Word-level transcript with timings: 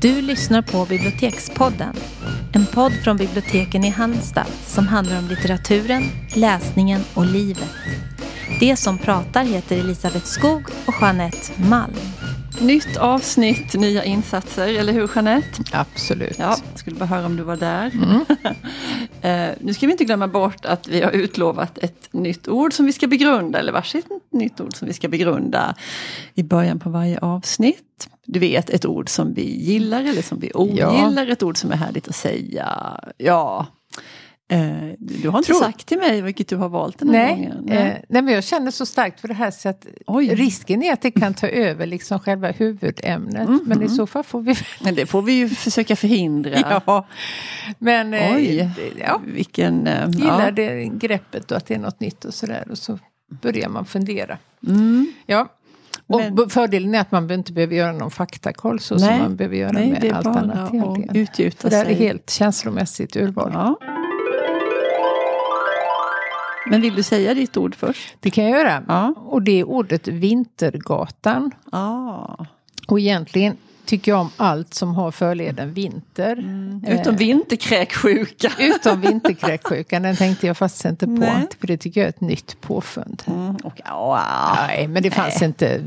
Du 0.00 0.22
lyssnar 0.22 0.62
på 0.62 0.86
Bibliotekspodden. 0.86 1.96
En 2.52 2.66
podd 2.66 2.92
från 2.92 3.16
biblioteken 3.16 3.84
i 3.84 3.88
Halmstad 3.88 4.46
som 4.66 4.88
handlar 4.88 5.18
om 5.18 5.28
litteraturen, 5.28 6.02
läsningen 6.34 7.00
och 7.14 7.26
livet. 7.26 7.74
Det 8.60 8.76
som 8.76 8.98
pratar 8.98 9.44
heter 9.44 9.78
Elisabeth 9.78 10.24
Skog 10.24 10.62
och 10.86 10.94
Jeanette 11.00 11.62
Malm. 11.68 12.19
Nytt 12.60 12.96
avsnitt, 12.96 13.74
nya 13.74 14.04
insatser, 14.04 14.68
eller 14.68 14.92
hur 14.92 15.10
Jeanette? 15.14 15.62
Absolut. 15.72 16.38
Ja, 16.38 16.56
jag 16.70 16.78
skulle 16.78 16.96
bara 16.96 17.06
höra 17.06 17.26
om 17.26 17.36
du 17.36 17.42
var 17.42 17.56
där. 17.56 17.90
Mm. 17.94 18.24
Eh, 19.22 19.50
nu 19.60 19.74
ska 19.74 19.86
vi 19.86 19.92
inte 19.92 20.04
glömma 20.04 20.28
bort 20.28 20.64
att 20.64 20.88
vi 20.88 21.02
har 21.02 21.10
utlovat 21.10 21.78
ett 21.78 22.08
nytt 22.12 22.48
ord 22.48 22.72
som 22.72 22.86
vi 22.86 22.92
ska 22.92 23.06
begrunda, 23.06 23.58
eller 23.58 23.72
varsitt 23.72 24.06
nytt 24.32 24.60
ord 24.60 24.76
som 24.76 24.88
vi 24.88 24.94
ska 24.94 25.08
begrunda 25.08 25.74
i 26.34 26.42
början 26.42 26.78
på 26.78 26.90
varje 26.90 27.18
avsnitt. 27.18 28.08
Du 28.26 28.40
vet, 28.40 28.70
ett 28.70 28.86
ord 28.86 29.08
som 29.08 29.34
vi 29.34 29.56
gillar 29.56 30.00
eller 30.00 30.22
som 30.22 30.40
vi 30.40 30.50
ogillar, 30.54 31.26
ett 31.26 31.42
ord 31.42 31.56
som 31.56 31.72
är 31.72 31.76
härligt 31.76 32.08
att 32.08 32.16
säga. 32.16 33.00
Ja, 33.16 33.66
du 34.98 35.28
har 35.28 35.38
inte 35.38 35.46
Tror- 35.52 35.60
sagt 35.60 35.86
till 35.86 35.98
mig 35.98 36.22
vilket 36.22 36.48
du 36.48 36.56
har 36.56 36.68
valt 36.68 36.98
den 36.98 37.08
här 37.10 37.36
Nej, 37.36 37.46
gången. 37.56 37.68
eh, 37.68 37.94
nej, 38.08 38.22
men 38.22 38.28
jag 38.34 38.44
känner 38.44 38.70
så 38.70 38.86
starkt 38.86 39.20
för 39.20 39.28
det 39.28 39.34
här 39.34 39.50
så 39.50 39.68
att 39.68 39.86
Oj. 40.06 40.34
risken 40.34 40.82
är 40.82 40.92
att 40.92 41.02
det 41.02 41.10
kan 41.10 41.34
ta 41.34 41.48
över 41.48 41.86
liksom 41.86 42.18
själva 42.18 42.50
huvudämnet. 42.50 43.48
Mhm. 43.48 43.60
Men 43.66 43.82
i 43.82 43.88
så 43.88 44.06
fall 44.06 44.24
får 44.24 44.40
vi... 44.40 44.54
Men 44.84 44.94
det 44.94 45.06
får 45.06 45.22
vi 45.22 45.32
ju 45.32 45.48
försöka 45.48 45.96
förhindra. 45.96 46.80
ja. 46.86 47.06
Men 47.78 48.14
eh, 48.14 48.34
Oj, 48.36 48.70
det- 48.76 49.00
ja, 49.00 49.20
vilken... 49.26 49.86
eh, 49.86 50.08
gillar 50.10 50.44
ja. 50.44 50.50
det 50.50 50.84
greppet 50.84 51.50
och 51.50 51.56
att 51.56 51.66
det 51.66 51.74
är 51.74 51.78
något 51.78 52.00
nytt 52.00 52.24
och 52.24 52.34
sådär. 52.34 52.64
Och 52.70 52.78
så 52.78 52.98
börjar 53.42 53.68
man 53.68 53.84
fundera. 53.84 54.38
Mm. 54.66 55.12
Ja. 55.26 55.48
Och 56.06 56.20
Men- 56.20 56.50
fördelen 56.50 56.94
är 56.94 57.00
att 57.00 57.10
man 57.12 57.30
inte 57.30 57.52
behöver 57.52 57.76
göra 57.76 57.92
någon 57.92 58.10
faktakoll 58.10 58.80
så 58.80 58.98
som 58.98 59.08
Nej. 59.08 59.18
man 59.18 59.36
behöver 59.36 59.56
göra 59.56 59.72
Nej, 59.72 59.90
med 59.90 60.00
det 60.00 60.08
är 60.08 60.12
allt 60.14 60.24
bara 60.24 60.38
annat 60.40 60.74
att 60.74 61.16
utgjuta 61.16 61.56
För 61.60 61.70
det 61.70 61.76
är 61.76 61.84
sig. 61.84 61.94
helt 61.94 62.30
känslomässigt 62.30 63.16
urval. 63.16 63.50
Ja. 63.54 63.78
Men 66.70 66.80
vill 66.80 66.94
du 66.94 67.02
säga 67.02 67.34
ditt 67.34 67.56
ord 67.56 67.74
först? 67.74 68.16
Det 68.20 68.30
kan 68.30 68.44
jag 68.44 68.58
göra. 68.60 68.84
Ja. 68.88 69.14
Och 69.16 69.42
det 69.42 69.60
är 69.60 69.64
ordet 69.64 70.08
Vintergatan. 70.08 71.50
Ah. 71.72 72.46
Och 72.88 73.00
egentligen 73.00 73.56
tycker 73.84 74.12
jag 74.12 74.20
om 74.20 74.30
allt 74.36 74.74
som 74.74 74.94
har 74.94 75.10
förleden 75.10 75.72
vinter. 75.72 76.36
Utom 76.88 77.14
Eh, 77.14 77.18
vinterkräksjuka. 77.18 78.52
Utom 78.58 79.00
vinterkräksjukan, 79.00 80.02
den 80.02 80.16
tänkte 80.16 80.46
jag 80.46 80.56
faktiskt 80.56 80.84
inte 80.84 81.06
på. 81.06 81.12
Nej. 81.12 81.46
För 81.60 81.66
det 81.66 81.76
tycker 81.76 82.00
jag 82.00 82.06
är 82.06 82.08
ett 82.08 82.20
nytt 82.20 82.60
påfund. 82.60 83.22
Mm, 83.26 83.56
och, 83.56 83.80
ah. 83.84 84.54
Nej, 84.66 84.88
men 84.88 85.02
det 85.02 85.10
fanns 85.10 85.42
inte 85.42 85.84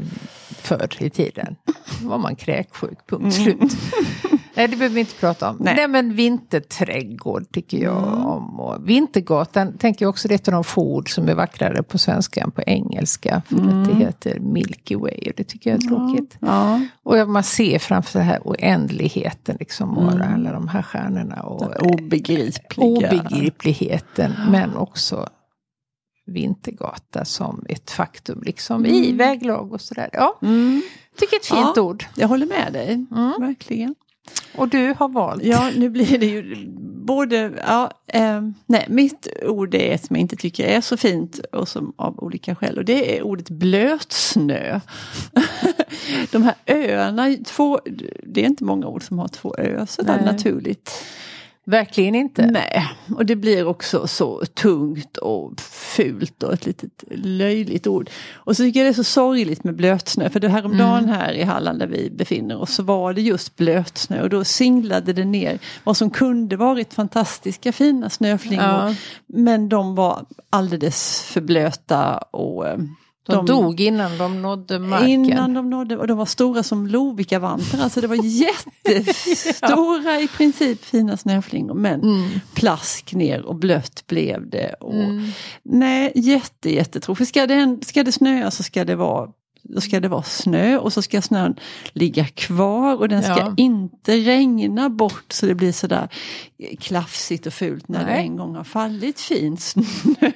förr 0.50 0.89
i 1.00 1.09
tiden. 1.09 1.56
Då 2.02 2.08
var 2.08 2.17
man 2.17 2.36
kräksjuk, 2.36 3.08
punkt 3.08 3.36
slut. 3.36 3.59
Nej, 4.56 4.68
det 4.68 4.76
behöver 4.78 4.94
vi 4.94 5.00
inte 5.00 5.16
prata 5.16 5.50
om. 5.50 5.58
Nej. 5.59 5.76
Nej, 5.76 5.88
men 5.88 6.14
vinterträdgård 6.16 7.52
tycker 7.52 7.78
jag 7.78 8.26
om. 8.28 8.60
Och 8.60 8.90
vintergatan 8.90 9.78
tänker 9.78 10.06
jag 10.06 10.10
också 10.10 10.28
det 10.28 10.34
är 10.34 10.36
ett 10.36 10.48
av 10.48 10.52
de 10.52 10.64
få 10.64 10.82
ord 10.95 11.14
som 11.14 11.30
är 11.30 11.36
vackrare 11.36 11.84
på 11.84 11.98
svenska 11.98 12.42
än 12.42 12.52
på 12.52 12.62
engelska. 12.62 13.42
För 13.50 13.56
att 13.56 13.86
det 13.86 13.95
heter 13.95 14.40
Milky 14.40 14.95
Way 14.95 15.18
och 15.28 15.34
det 15.38 15.44
tycker 15.44 15.70
jag 15.70 15.84
är 15.84 15.88
tråkigt. 15.88 16.38
Ja. 16.40 16.82
Och 17.04 17.30
man 17.30 17.44
ser 17.44 17.80
framför 17.80 18.20
den 18.20 18.28
här 18.28 18.40
oändligheten 18.44 19.58
liksom. 19.60 19.98
Och 19.98 20.12
alla 20.12 20.52
de 20.52 20.67
här 20.67 20.82
stjärnorna. 20.82 21.42
Och 21.42 21.86
Obegripliga. 21.86 22.88
obegripligheten. 22.88 24.32
Men 24.52 24.76
också 24.78 25.30
Vintergata 26.26 27.26
som 27.26 27.66
ett 27.70 27.92
faktum. 27.92 28.42
Liksom 28.45 28.86
i 28.86 29.11
väglag 29.11 29.73
och 29.73 29.82
sådär. 29.82 30.10
Ja, 30.14 30.39
Mm. 30.42 30.82
tycker 31.20 31.36
ett 31.38 31.45
fint 31.45 31.72
Ja. 31.76 31.82
ord. 31.82 32.06
Jag 32.16 32.27
håller 32.27 32.45
med 32.45 32.73
dig, 32.73 32.94
Mm. 33.11 33.33
verkligen. 33.39 33.95
Och 34.56 34.70
du 34.70 34.94
har 34.98 35.10
valt. 35.10 35.44
Ja, 35.44 35.72
nu 35.76 35.89
blir 35.89 36.17
det 36.17 36.26
ju 36.26 36.67
både, 37.06 37.52
ja, 37.67 37.92
eh, 38.08 38.42
nej, 38.66 38.86
mitt 38.89 39.28
ord 39.45 39.76
är 39.76 39.94
ett 39.94 40.06
som 40.06 40.16
jag 40.16 40.22
inte 40.22 40.36
tycker 40.36 40.64
är 40.64 40.82
så 40.82 40.98
fint 40.98 41.39
och 41.52 41.67
som 41.67 41.94
av 41.95 42.20
olika 42.23 42.56
skäl 42.56 42.78
och 42.78 42.86
det 42.86 43.17
är 43.17 43.23
ordet 43.23 43.50
blötsnö. 43.50 44.80
De 46.32 46.44
här 46.44 46.56
öarna, 46.67 47.36
två, 47.45 47.80
det 48.23 48.42
är 48.42 48.45
inte 48.45 48.64
många 48.64 48.88
ord 48.88 49.04
som 49.04 49.20
har 49.20 49.28
två 49.28 49.56
ö 49.58 49.86
sådär 49.86 50.22
naturligt. 50.26 50.92
Verkligen 51.66 52.16
inte. 52.16 52.46
Nej, 52.46 52.88
och 53.16 53.26
det 53.26 53.36
blir 53.36 53.68
också 53.68 54.08
så 54.08 54.46
tungt 54.46 55.18
och 55.18 55.60
fult 55.62 56.44
och 56.44 56.54
ett 56.54 56.66
litet 56.66 57.04
löjligt 57.12 57.88
ord. 57.88 58.10
Och 58.34 58.58
så 58.58 58.64
tycker 58.64 58.80
jag 58.80 58.88
det 58.88 58.92
är 58.92 58.94
så 58.94 59.04
sorgligt 59.04 59.64
med 59.64 59.76
blötsnö, 59.76 60.30
för 60.30 60.40
det 60.40 60.50
häromdagen 60.50 61.10
här 61.10 61.34
i 61.34 61.44
Halland 61.44 61.80
där 61.80 61.88
vi 61.88 62.10
befinner 62.10 62.62
oss 62.62 62.74
så 62.74 62.84
var 62.84 63.14
det 63.14 63.22
just 63.22 63.56
blötsnö 63.56 64.22
och 64.22 64.30
då 64.30 64.44
singlade 64.44 65.14
det 65.14 65.26
ner 65.26 65.60
vad 65.84 65.98
som 65.98 66.10
kunde 66.10 66.58
varit 66.58 66.94
fantastiska 66.94 67.72
fina 67.72 68.10
snöflingor. 68.10 68.66
Ja. 68.66 68.95
Men 69.28 69.70
de 69.70 69.95
var 69.95 70.26
alldeles 70.50 71.22
för 71.22 71.42
blöta 71.42 72.18
och 72.18 72.66
eh, 73.30 73.36
De, 73.36 73.45
dog 73.45 73.82
innan 73.82 74.17
de 74.17 74.42
nådde 74.42 74.80
marken. 74.80 75.10
Innan 75.10 75.54
de 75.54 75.70
nådde, 75.70 75.98
och 75.98 76.08
de 76.08 76.17
var 76.17 76.26
stora 76.26 76.64
som 76.64 76.88
Lovikkavantar, 76.88 77.80
alltså 77.80 78.02
det 78.02 78.08
var 78.08 78.16
jättestora 78.23 80.20
i 80.20 80.28
princip 80.28 80.86
fina 80.86 81.17
snöflingor 81.17 81.73
men 81.73 82.02
Mm. 82.02 82.30
plask 82.54 83.14
ner 83.14 83.42
och 83.45 83.56
blött 83.56 84.04
blev 84.08 84.50
det. 84.50 84.73
Och, 84.73 84.94
Nej, 85.64 86.12
jätte 86.16 86.73
jättetråkigt. 86.73 87.30
Ska 87.30 87.48
det, 87.48 87.78
ska 87.82 88.04
det 88.04 88.12
snöa 88.12 88.52
så 88.52 88.64
ska 88.64 88.86
det 88.86 88.95
vara 88.95 89.30
då 89.64 89.82
ska 89.82 90.00
det 90.00 90.08
vara 90.08 90.24
snö 90.24 90.78
och 90.78 90.94
så 90.94 91.02
ska 91.02 91.22
snön 91.22 91.56
ligga 91.94 92.26
kvar 92.26 92.96
och 92.98 93.10
den 93.10 93.24
ska 93.24 93.32
Ja. 93.38 93.54
inte 93.58 94.18
regna 94.18 94.90
bort 94.90 95.26
så 95.34 95.46
det 95.46 95.56
blir 95.56 95.72
sådär 95.72 96.08
klafsigt 96.80 97.46
och 97.48 97.54
fult 97.54 97.88
när 97.88 98.00
det 98.00 98.06
Nej. 98.12 98.26
en 98.26 98.36
gång 98.38 98.56
har 98.56 98.64
fallit 98.64 99.20
fin 99.20 99.58
snö. 99.58 99.84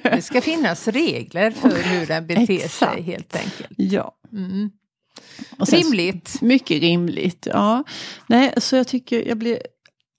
Det 0.02 0.22
ska 0.22 0.40
finnas 0.40 0.88
regler 0.88 1.50
för 1.50 1.82
hur 1.82 2.06
den 2.06 2.26
beter 2.26 2.50
Exakt. 2.64 2.92
sig 2.94 3.02
helt 3.02 3.36
enkelt. 3.36 3.70
Ja. 3.76 4.14
Mm. 4.32 4.70
Och 5.58 5.68
sen- 5.68 5.78
Rimligt. 5.80 6.40
Mycket 6.42 6.80
rimligt, 6.80 7.46
ja. 7.50 7.84
Nej, 8.26 8.54
så 8.56 8.76
jag 8.76 8.86
tycker 8.88 9.28
jag 9.28 9.38
blir 9.38 9.58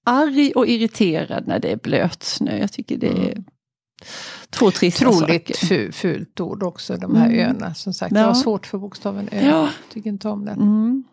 arg 0.06 0.52
och 0.52 0.68
irriterad 0.68 1.48
när 1.48 1.60
det 1.60 1.72
är 1.72 1.78
blötsnö. 1.78 2.58
Jag 2.58 2.72
tycker 2.72 2.98
det 2.98 3.08
är 3.08 3.44
två 4.50 4.72
trista 4.72 5.10
Otroligt 5.10 5.48
saker. 5.58 5.68
fu- 5.68 5.92
fult 5.92 6.40
ord 6.40 6.64
också, 6.64 6.98
de 6.98 7.16
här 7.16 7.26
Mm. 7.30 7.40
öarna. 7.40 7.74
Som 7.74 7.94
sagt, 7.94 8.12
Ja. 8.16 8.20
jag 8.20 8.28
har 8.28 8.34
svårt 8.34 8.66
för 8.68 8.78
bokstaven 8.78 9.30
ö. 9.32 9.48
Ja. 9.50 9.70
Tycker 9.94 10.10
inte 10.10 10.30
om 10.30 10.46
den. 10.46 10.62
Mm. 10.62 11.04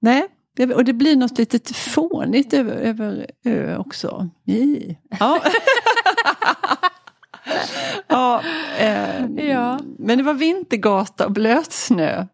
Nej, 0.00 0.26
det- 0.56 0.74
och 0.74 0.84
det 0.84 0.92
blir 0.92 1.16
något 1.16 1.38
litet 1.38 1.76
fånigt 1.76 2.52
över, 2.52 2.72
över 2.76 3.26
ö 3.44 3.76
också. 3.76 4.28
I. 4.46 4.96
Ja. 5.20 5.40
ja, 8.08 8.42
eh, 8.78 9.26
Ja. 9.46 9.80
Men 9.98 10.18
det 10.18 10.24
var 10.24 10.34
vintergata 10.34 11.26
och 11.26 11.32
blötsnö. 11.32 12.26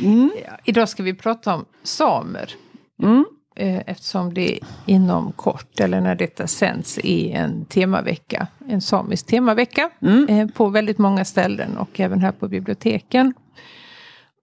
Mm. 0.00 0.30
Ja, 0.46 0.52
idag 0.64 0.88
ska 0.88 1.02
vi 1.02 1.14
prata 1.14 1.54
om 1.54 1.64
samer. 1.82 2.54
Mm. 3.02 3.24
Eh, 3.56 3.82
Eftersom 3.86 4.34
det 4.34 4.58
inom 4.86 5.32
kort, 5.32 5.80
eller 5.80 6.00
när 6.00 6.14
detta 6.14 6.46
sänds, 6.46 6.98
är 6.98 7.36
en 7.36 7.64
temavecka. 7.64 8.46
En 8.68 8.80
samisk 8.80 9.26
temavecka. 9.26 9.90
Mm. 10.02 10.28
eh, 10.28 10.48
På 10.48 10.68
väldigt 10.68 10.98
många 10.98 11.24
ställen 11.24 11.76
och 11.76 12.00
även 12.00 12.20
här 12.20 12.32
på 12.32 12.48
biblioteken. 12.48 13.34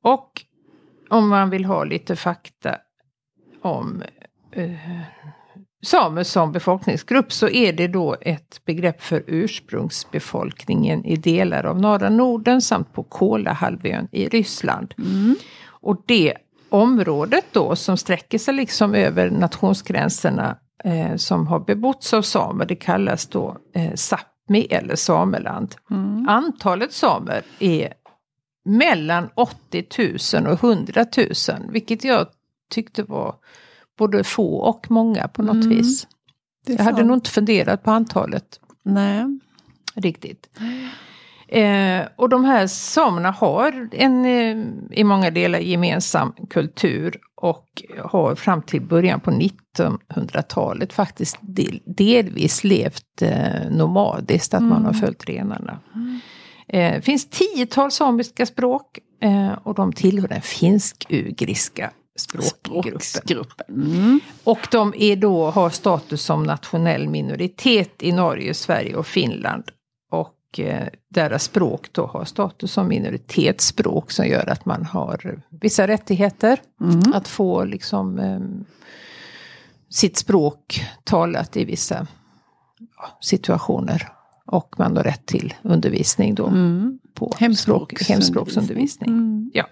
Och 0.04 0.42
om 1.10 1.30
man 1.30 1.50
vill 1.50 1.66
ha 1.66 1.84
lite 1.84 2.16
fakta 2.16 2.78
om 3.62 4.04
eh, 4.52 4.72
samer 5.84 6.24
som 6.24 6.52
befolkningsgrupp 6.52 7.32
så 7.32 7.50
är 7.50 7.74
det 7.74 7.88
då 7.88 8.16
ett 8.22 8.62
begrepp 8.66 9.02
för 9.02 9.24
ursprungsbefolkningen 9.28 11.06
i 11.06 11.16
delar 11.16 11.64
av 11.64 11.82
norra 11.82 12.10
Norden 12.10 12.62
samt 12.62 12.94
på 12.94 13.04
Kolahalvön 13.04 14.08
i 14.12 14.28
Ryssland. 14.28 14.94
Och 15.66 16.04
det 16.06 16.34
området 16.74 17.46
då 17.52 17.76
som 17.76 17.98
sträcker 17.98 18.38
sig 18.38 18.54
liksom 18.54 18.96
över 18.96 19.30
nationsgränserna 19.32 20.58
eh, 20.84 21.16
som 21.16 21.48
har 21.48 21.60
bebotts 21.60 22.14
av 22.14 22.22
samer, 22.22 22.66
det 22.66 22.76
kallas 22.76 23.28
då 23.28 23.58
eh, 23.76 23.92
Sápmi 23.92 24.68
eller 24.70 24.96
Sameland. 24.96 25.76
Antalet 26.28 26.94
samer 26.94 27.42
är 27.60 27.94
mellan 28.66 29.30
80 29.36 29.86
000 30.36 30.48
och 30.48 30.64
100 30.64 31.06
000, 31.18 31.28
vilket 31.70 32.04
jag 32.04 32.28
tyckte 32.70 33.04
var 33.04 33.36
både 33.98 34.24
få 34.24 34.56
och 34.56 34.92
många 34.92 35.28
på 35.28 35.42
något 35.42 35.66
vis. 35.66 36.08
Det 36.66 36.74
är 36.74 36.78
Jag 36.78 36.84
hade 36.84 37.04
nog 37.04 37.16
inte 37.18 37.30
funderat 37.30 37.84
på 37.84 37.92
antalet 37.92 38.60
Nej. 38.84 39.40
riktigt. 39.96 40.50
Eh, 41.54 42.08
och 42.16 42.30
de 42.30 42.46
här 42.46 42.68
samerna 42.68 43.32
har 43.32 43.90
en 43.92 44.26
eh, 44.26 44.66
i 45.00 45.04
många 45.04 45.32
delar 45.32 45.60
gemensam 45.60 46.34
kultur 46.50 47.20
och 47.36 47.84
har 48.04 48.36
fram 48.36 48.62
till 48.62 48.82
början 48.82 49.20
på 49.20 49.32
1900-talet 49.32 50.94
faktiskt 50.94 51.38
del, 51.42 51.82
delvis 51.86 52.64
levt 52.64 53.22
eh, 53.22 53.70
nomadiskt, 53.70 54.54
att 54.54 54.64
man 54.64 54.86
har 54.86 54.94
följt 54.94 55.30
renarna. 55.30 55.80
Det 56.68 56.82
eh, 56.82 57.02
finns 57.02 57.30
tiotal 57.30 57.92
samiska 57.92 58.46
språk 58.46 59.00
eh, 59.22 59.52
och 59.64 59.76
de 59.76 59.94
tillhör 59.94 60.28
den 60.28 60.42
finsk-ugriska 60.42 61.92
språkgruppen. 62.20 63.46
Mm. 63.70 64.20
Och 64.44 64.68
de 64.72 64.94
är 64.98 65.16
då, 65.16 65.50
har 65.50 65.70
status 65.70 66.22
som 66.24 66.44
nationell 66.44 67.10
minoritet 67.10 68.04
i 68.04 68.12
Norge, 68.12 68.54
Sverige 68.54 68.96
och 68.96 69.08
Finland. 69.08 69.64
Och 70.54 70.60
eh, 70.60 70.88
deras 71.10 71.44
språk 71.44 71.88
då 71.92 72.06
har 72.06 72.26
status 72.26 72.72
som 72.72 72.88
minoritetsspråk 72.88 74.12
som 74.12 74.28
gör 74.28 74.50
att 74.50 74.66
man 74.66 74.86
har 74.86 75.42
vissa 75.50 75.88
rättigheter. 75.88 76.60
Mm. 76.82 77.14
Att 77.14 77.28
få 77.28 77.64
liksom 77.64 78.20
eh, 78.20 78.40
sitt 79.90 80.18
språk 80.18 80.86
talat 81.04 81.58
i 81.58 81.66
vissa 81.66 82.08
situationer. 83.22 84.08
Och 84.46 84.76
man 84.78 84.98
har 84.98 85.04
rätt 85.04 85.26
till 85.26 85.54
undervisning 85.62 86.36
då. 86.36 86.48
Mm. 86.48 87.00
På 87.14 87.34
språk, 87.58 88.04
hemspråksundervisning. 88.10 89.10
Mm. 89.10 89.52
Ja. 89.54 89.68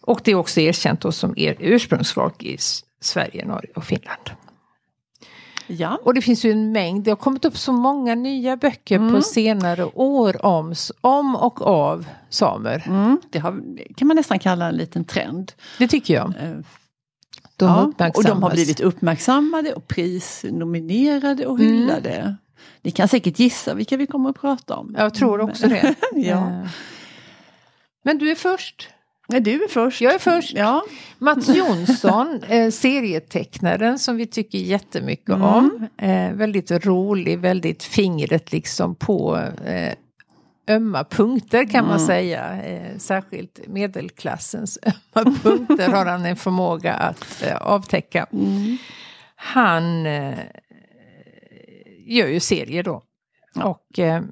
Och 0.00 0.20
det 0.24 0.30
är 0.30 0.34
också 0.34 0.60
erkänt 0.60 1.00
då 1.00 1.12
som 1.12 1.34
er 1.36 1.56
ursprungsfolk 1.58 2.42
i 2.42 2.56
Sverige, 3.00 3.46
Norge 3.46 3.70
och 3.74 3.84
Finland. 3.84 4.30
Ja. 5.66 5.98
Och 6.04 6.14
det 6.14 6.22
finns 6.22 6.44
ju 6.44 6.52
en 6.52 6.72
mängd, 6.72 7.04
det 7.04 7.10
har 7.10 7.16
kommit 7.16 7.44
upp 7.44 7.56
så 7.58 7.72
många 7.72 8.14
nya 8.14 8.56
böcker 8.56 8.96
Mm. 8.96 9.14
på 9.14 9.22
senare 9.22 9.84
år 9.84 10.46
om, 10.46 10.74
om 11.00 11.36
och 11.36 11.62
av 11.62 12.06
samer. 12.28 12.82
Mm. 12.86 13.18
Det 13.30 13.38
har, 13.38 13.62
kan 13.96 14.08
man 14.08 14.16
nästan 14.16 14.38
kalla 14.38 14.68
en 14.68 14.74
liten 14.76 15.04
trend. 15.04 15.52
Det 15.78 15.88
tycker 15.88 16.14
jag. 16.14 16.28
Eh, 16.40 16.56
De 17.56 17.94
ja, 17.98 18.10
och 18.14 18.24
de 18.24 18.42
har 18.42 18.50
blivit 18.50 18.80
uppmärksammade 18.80 19.72
och 19.74 19.88
prisnominerade 19.88 21.46
och 21.46 21.60
Mm. 21.60 21.72
hyllade. 21.72 22.36
Ni 22.82 22.90
kan 22.90 23.08
säkert 23.08 23.38
gissa 23.38 23.74
vilka 23.74 23.96
vi 23.96 24.06
kommer 24.06 24.30
att 24.30 24.40
prata 24.40 24.76
om. 24.76 24.94
Jag 24.98 25.14
tror 25.14 25.40
också 25.40 25.68
det. 25.68 25.94
Ja. 26.14 26.48
Eh. 26.50 26.68
Men 28.04 28.18
du 28.18 28.30
är 28.30 28.34
först. 28.34 28.88
Nej, 29.28 29.40
du 29.40 29.64
är 29.64 29.68
först. 29.68 30.00
Jag 30.00 30.14
är 30.14 30.18
först. 30.18 30.52
Ja. 30.54 30.82
Mats 31.18 31.48
Jonsson, 31.48 32.40
eh, 32.48 32.70
serietecknaren 32.70 33.98
som 33.98 34.16
vi 34.16 34.26
tycker 34.26 34.58
jättemycket 34.58 35.28
Mm. 35.28 35.42
om. 35.42 35.88
Eh, 35.98 36.32
väldigt 36.32 36.70
rolig, 36.70 37.38
väldigt 37.38 37.82
fingret 37.82 38.52
liksom 38.52 38.94
på 38.94 39.36
eh, 39.66 39.92
ömma 40.68 41.04
punkter 41.04 41.64
kan 41.64 41.84
man 41.84 41.94
Mm. 41.96 42.06
säga. 42.06 42.62
Eh, 42.62 42.98
särskilt 42.98 43.60
medelklassens 43.68 44.78
ömma 45.16 45.36
punkter 45.42 45.88
har 45.88 46.06
han 46.06 46.24
en 46.26 46.36
förmåga 46.36 46.94
att 46.94 47.42
eh, 47.42 47.56
avtäcka. 47.56 48.26
Mm. 48.32 48.76
Han 49.36 50.06
eh, 50.06 50.38
gör 52.06 52.26
ju 52.26 52.40
serier 52.40 52.82
då. 52.82 53.02
Ja. 53.54 53.64
Och 53.64 53.98
eh, 53.98 54.22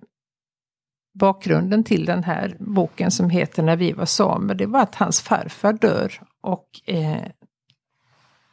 bakgrunden 1.14 1.84
till 1.84 2.04
den 2.04 2.24
här 2.24 2.56
boken 2.58 3.10
som 3.10 3.30
heter 3.30 3.62
När 3.62 3.76
vi 3.76 3.92
var 3.92 4.06
samer, 4.06 4.54
det 4.54 4.66
var 4.66 4.80
att 4.80 4.94
hans 4.94 5.20
farfar 5.20 5.72
dör. 5.72 6.20
Och 6.40 6.68
eh, 6.86 7.26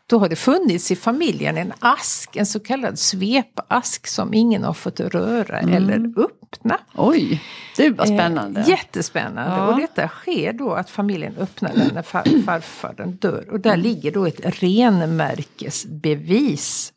då 0.07 0.19
har 0.19 0.29
det 0.29 0.35
funnits 0.35 0.91
i 0.91 0.95
familjen 0.95 1.57
en 1.57 1.73
ask, 1.79 2.35
en 2.35 2.45
så 2.45 2.59
kallad 2.59 2.99
svepask 2.99 4.07
som 4.07 4.33
ingen 4.33 4.63
har 4.63 4.73
fått 4.73 4.99
röra 4.99 5.59
Mm. 5.59 5.73
eller 5.75 6.13
öppna. 6.53 6.77
Oj, 6.95 7.41
det 7.77 7.89
var 7.89 8.05
spännande. 8.05 8.61
Eh, 8.61 8.69
jättespännande. 8.69 9.55
Ja. 9.55 9.67
Och 9.67 9.79
detta 9.79 10.07
sker 10.07 10.53
då 10.53 10.73
att 10.73 10.89
familjen 10.89 11.35
öppnar 11.37 11.73
den 11.73 11.91
när 11.93 12.01
far, 12.01 12.41
farfadern 12.45 13.11
dör. 13.11 13.45
Och 13.51 13.59
där 13.59 13.77
ligger 13.77 14.11
då 14.11 14.25
ett 14.25 14.63
renmärkesbevis. 14.63 16.93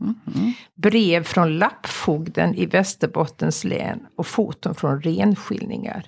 Brev 0.75 1.25
från 1.25 1.59
lappfogden 1.59 2.55
i 2.55 2.67
Västerbottens 2.67 3.65
län 3.65 4.07
och 4.17 4.27
foton 4.27 4.75
från 4.75 5.03
renskiljningar. 5.03 6.05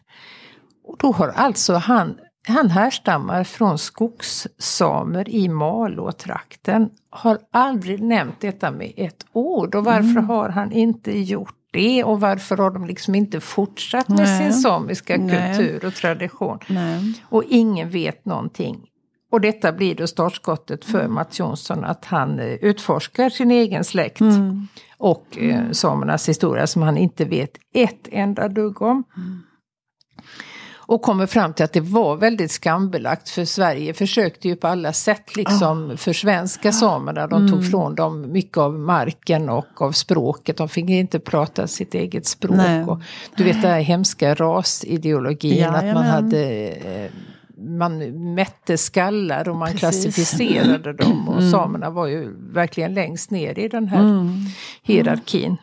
Och 0.85 0.97
då 0.99 1.13
har 1.13 1.29
alltså 1.29 1.75
han, 1.75 2.19
han 2.49 2.71
härstammar 2.71 3.45
från 3.45 3.79
skogssamer 3.79 5.29
i 5.29 5.49
Malåtrakten. 5.49 6.91
Har 7.11 7.39
aldrig 7.53 8.03
nämnt 8.03 8.41
detta 8.41 8.71
med 8.71 8.93
ett 8.97 9.27
ord. 9.33 9.75
Och 9.75 9.85
varför 9.85 10.21
har 10.21 10.49
han 10.49 10.73
inte 10.73 11.19
gjort 11.19 11.55
det? 11.75 12.05
Och 12.05 12.21
varför 12.21 12.57
har 12.57 12.71
de 12.71 12.87
liksom 12.87 13.15
inte 13.15 13.41
fortsatt 13.41 14.09
med 14.09 14.19
Nej. 14.19 14.43
sin 14.53 14.61
samiska 14.61 15.17
Nej. 15.17 15.57
kultur 15.57 15.85
och 15.85 15.95
tradition? 15.95 16.59
Nej. 16.69 17.15
Och 17.29 17.45
ingen 17.49 17.91
vet 17.91 18.25
någonting. 18.25 18.81
Och 19.33 19.41
detta 19.41 19.73
blir 19.73 19.95
då 19.95 20.07
startskottet 20.07 20.85
för 20.85 21.09
Mats 21.09 21.39
Jonsson 21.39 21.85
att 21.85 22.05
han 22.05 22.39
eh, 22.39 22.47
utforskar 22.47 23.31
sin 23.31 23.51
egen 23.51 23.85
släkt 23.85 24.21
Mm. 24.21 24.69
och 24.99 25.39
eh, 25.39 25.71
samernas 25.71 26.29
historia 26.29 26.67
som 26.67 26.83
han 26.83 26.97
inte 26.97 27.25
vet 27.25 27.51
ett 27.75 28.09
enda 28.13 28.49
dugg 28.49 28.83
om. 28.83 29.05
Och 30.87 31.03
kommer 31.03 31.27
fram 31.27 31.53
till 31.53 31.65
att 31.65 31.73
det 31.73 31.81
var 31.81 32.17
väldigt 32.17 32.51
skambelagt 32.51 33.29
för 33.29 33.45
Sverige 33.45 33.95
försökte 33.95 34.49
ju 34.49 34.57
på 34.57 34.67
alla 34.67 34.93
sätt 34.93 35.37
liksom 35.37 35.97
för 35.97 36.13
svenska 36.13 36.73
samerna. 36.73 37.27
De 37.27 37.51
tog 37.51 37.71
från 37.71 37.95
dem 37.95 38.33
mycket 38.33 38.59
av 38.59 38.75
marken 38.75 39.49
och 39.49 39.83
av 39.83 39.93
språket. 39.93 40.57
De 40.57 40.69
fick 40.69 40.91
inte 40.91 41.21
prata 41.21 41.67
sitt 41.67 41.95
eget 41.95 42.27
språk. 42.27 42.57
Nej. 42.57 42.85
Och, 42.85 43.01
du 43.37 43.45
vet 43.45 43.63
den 43.63 43.71
här 43.71 43.81
hemska 43.81 44.35
rasideologin 44.35 45.65
att 45.65 45.85
man 45.85 46.05
hade 46.05 46.69
eh, 46.69 47.11
man 47.59 47.99
mätte 48.35 48.79
skallar 48.79 49.49
och 49.49 49.57
man 49.57 49.69
Precis. 49.69 49.81
klassificerade 49.81 50.93
dem. 50.93 51.29
Och 51.29 51.43
samerna 51.43 51.91
var 51.91 52.07
ju 52.07 52.37
verkligen 52.53 52.95
längst 52.95 53.31
ner 53.31 53.59
i 53.59 53.69
den 53.69 53.89
här 53.89 54.29
hierarkin. 54.83 55.57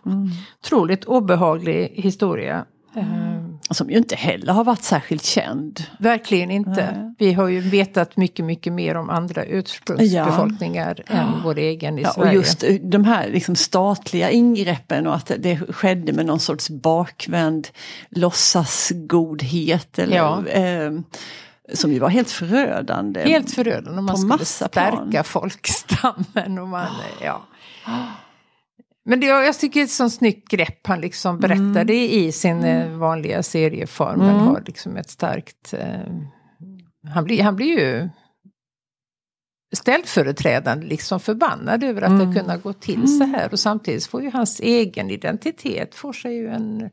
Otroligt 0.64 1.06
obehaglig 1.06 1.94
historia. 1.96 2.66
Eh, 2.96 3.31
Som 3.70 3.90
ju 3.90 3.98
inte 3.98 4.16
heller 4.16 4.54
har 4.54 4.64
varit 4.64 4.84
särskilt 4.84 5.24
känd. 5.26 5.84
verkligen 6.00 6.52
inte. 6.52 6.72
Nej. 6.72 7.16
Vi 7.20 7.34
har 7.34 7.48
ju 7.48 7.60
vetat 7.60 8.18
mycket, 8.18 8.46
mycket 8.46 8.74
mer 8.74 8.96
om 8.98 9.10
andra 9.10 9.46
ursprungsbefolkningar 9.46 11.04
än 11.08 11.28
vår 11.44 11.58
egen 11.58 12.00
i 12.00 12.02
Ja, 12.02 12.12
Sverige. 12.14 12.30
och 12.30 12.36
just 12.36 12.64
eh, 12.64 12.74
de 12.76 13.04
här 13.06 13.30
liksom 13.30 13.56
statliga 13.56 14.30
ingreppen 14.32 15.08
och 15.08 15.16
att 15.16 15.32
det 15.38 15.58
skedde 15.58 16.14
med 16.14 16.26
någon 16.26 16.40
sorts 16.40 16.70
bakvänd 16.70 17.68
låtsasgodhet. 18.10 20.00
Eller, 20.00 20.16
Ja. 20.18 20.48
eh, 20.48 20.92
som 21.74 21.94
ju 21.94 22.00
var 22.00 22.10
helt 22.10 22.32
förödande. 22.32 23.22
Helt 23.24 23.52
förödande 23.52 24.02
man 24.02 24.08
på 24.16 24.18
skulle 24.18 24.34
massa 24.38 24.68
plan. 24.68 24.98
stärka 25.12 25.24
folkstammen. 25.24 26.60
Och 26.60 26.68
man, 26.68 26.88
ja. 27.24 27.42
Men 29.12 29.20
det, 29.20 29.26
jag 29.26 29.60
tycker 29.60 29.80
det 29.80 29.82
är 29.82 29.86
ett 29.86 29.92
sånt 29.92 30.14
snyggt 30.14 30.48
grepp 30.50 30.88
han 30.88 31.02
liksom 31.02 31.40
berättar 31.40 31.84
det 31.86 32.14
i 32.14 32.32
sin 32.32 32.64
eh, 32.64 32.90
vanliga 32.98 33.44
serieform. 33.44 34.20
Men 34.20 34.30
Mm. 34.36 34.48
har 34.48 34.64
liksom 34.66 34.98
ett 34.98 35.10
starkt... 35.10 35.74
Eh, 35.74 36.14
han, 37.14 37.24
blir, 37.24 37.44
han 37.44 37.56
blir 37.56 37.80
ju 37.80 38.10
ställföreträdande, 39.76 40.88
liksom 40.88 41.20
förbannad 41.20 41.84
över 41.84 42.02
att 42.02 42.10
Mm. 42.10 42.30
det 42.34 42.40
kunnat 42.40 42.64
gå 42.64 42.74
till 42.74 43.18
så 43.18 43.24
här. 43.24 43.50
Och 43.52 43.60
samtidigt 43.60 44.06
får 44.06 44.22
ju 44.24 44.32
hans 44.32 44.60
egen 44.60 45.10
identitet, 45.10 45.96
får 45.96 46.14
sig 46.14 46.36
ju 46.36 46.48
en, 46.48 46.82
en 46.82 46.90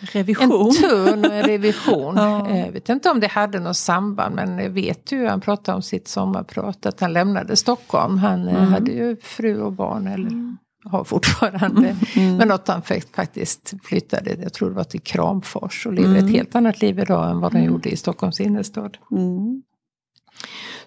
Revision. 0.00 0.72
törn 0.74 1.24
och 1.24 1.34
en 1.34 1.42
revision. 1.46 2.16
Ja. 2.16 2.48
Eh, 2.50 2.60
Jag 2.66 2.72
vet 2.72 2.88
inte 2.88 3.10
om 3.10 3.20
det 3.20 3.26
hade 3.26 3.60
något 3.60 3.76
samband 3.76 4.34
men 4.34 4.58
jag 4.58 4.70
vet 4.70 5.12
ju, 5.12 5.26
han 5.26 5.40
pratade 5.40 5.76
om 5.76 5.82
sitt 5.82 6.08
sommarprat, 6.08 6.86
att 6.86 7.00
han 7.00 7.12
lämnade 7.12 7.56
Stockholm. 7.56 8.18
Han 8.18 8.48
eh, 8.48 8.54
Mm. 8.56 8.72
hade 8.72 8.90
ju 8.90 9.16
fru 9.16 9.60
och 9.62 9.72
barn, 9.72 10.06
eller 10.06 10.30
har 10.84 11.04
fortfarande. 11.04 11.96
Mm. 12.16 12.36
Men 12.36 12.50
att 12.50 12.68
han 12.68 12.82
faktiskt 13.12 13.74
flyttade, 13.82 14.36
jag 14.42 14.52
tror 14.52 14.68
det 14.70 14.76
var 14.76 14.84
till 14.84 15.00
Kramfors 15.00 15.86
och 15.86 15.92
lever 15.92 16.10
Mm. 16.10 16.24
ett 16.24 16.32
helt 16.32 16.54
annat 16.54 16.82
liv 16.82 16.98
idag 16.98 17.30
än 17.30 17.40
vad 17.40 17.52
han 17.52 17.64
gjorde 17.64 17.88
i 17.88 17.96
Stockholms 17.96 18.40
innerstad. 18.40 18.98
Mm. 19.10 19.62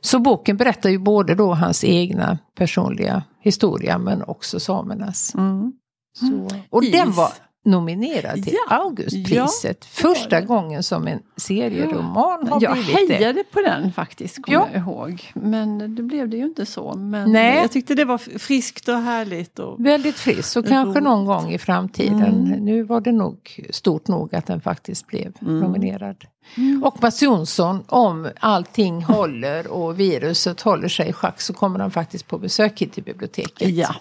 Så 0.01 0.19
boken 0.19 0.57
berättar 0.57 0.89
ju 0.89 0.97
både 0.97 1.35
då 1.35 1.53
hans 1.53 1.83
egna 1.83 2.37
personliga 2.55 3.23
historia 3.39 3.97
men 3.97 4.23
också 4.23 4.59
samernas. 4.59 5.35
Mm. 5.35 5.73
Så, 6.19 6.49
och 6.69 6.83
Is. 6.83 6.91
den 6.91 7.11
var 7.11 7.29
nominerad 7.65 8.43
till 8.43 8.53
Ja, 8.69 8.75
Augustpriset. 8.75 9.77
ja, 9.81 9.87
Första 10.13 10.41
gången 10.41 10.83
som 10.83 11.07
en 11.07 11.19
serieroman 11.37 12.47
har 12.47 12.61
Jag 12.61 12.73
blivit 12.73 13.07
det. 13.07 13.13
hejade 13.15 13.43
på 13.43 13.61
den 13.61 13.91
faktiskt, 13.93 14.41
kommer 14.43 14.57
Ja. 14.57 14.67
jag 14.73 14.81
ihåg. 14.81 15.31
Men 15.35 15.95
det 15.95 16.03
blev 16.03 16.29
det 16.29 16.37
ju 16.37 16.43
inte 16.45 16.65
så. 16.65 16.93
Men 16.97 17.31
Nej. 17.31 17.57
jag 17.57 17.71
tyckte 17.71 17.95
det 17.95 18.05
var 18.05 18.17
friskt 18.39 18.87
och 18.87 18.95
härligt. 18.95 19.59
Och... 19.59 19.85
Väldigt 19.85 20.15
frisk 20.15 20.57
och 20.57 20.67
kanske 20.67 20.89
Roligt. 20.99 21.03
någon 21.03 21.25
gång 21.25 21.51
i 21.51 21.57
framtiden. 21.57 22.21
Mm. 22.23 22.65
Nu 22.65 22.83
var 22.83 23.01
det 23.01 23.11
nog 23.11 23.59
stort 23.69 24.07
nog 24.07 24.35
att 24.35 24.45
den 24.45 24.61
faktiskt 24.61 25.07
blev 25.07 25.33
Mm. 25.41 25.59
nominerad. 25.59 26.17
Och 26.83 27.01
Mats 27.03 27.21
Jonsson, 27.23 27.83
om 27.87 28.29
allting 28.39 29.03
håller 29.03 29.67
och 29.67 29.99
viruset 29.99 30.61
håller 30.61 30.87
sig 30.87 31.09
i 31.09 31.13
schack 31.13 31.41
så 31.41 31.53
kommer 31.53 31.79
han 31.79 31.91
faktiskt 31.91 32.27
på 32.27 32.37
besök 32.37 32.81
hit 32.81 32.93
till 32.93 33.03
biblioteket. 33.03 33.69
Ja, 33.69 33.95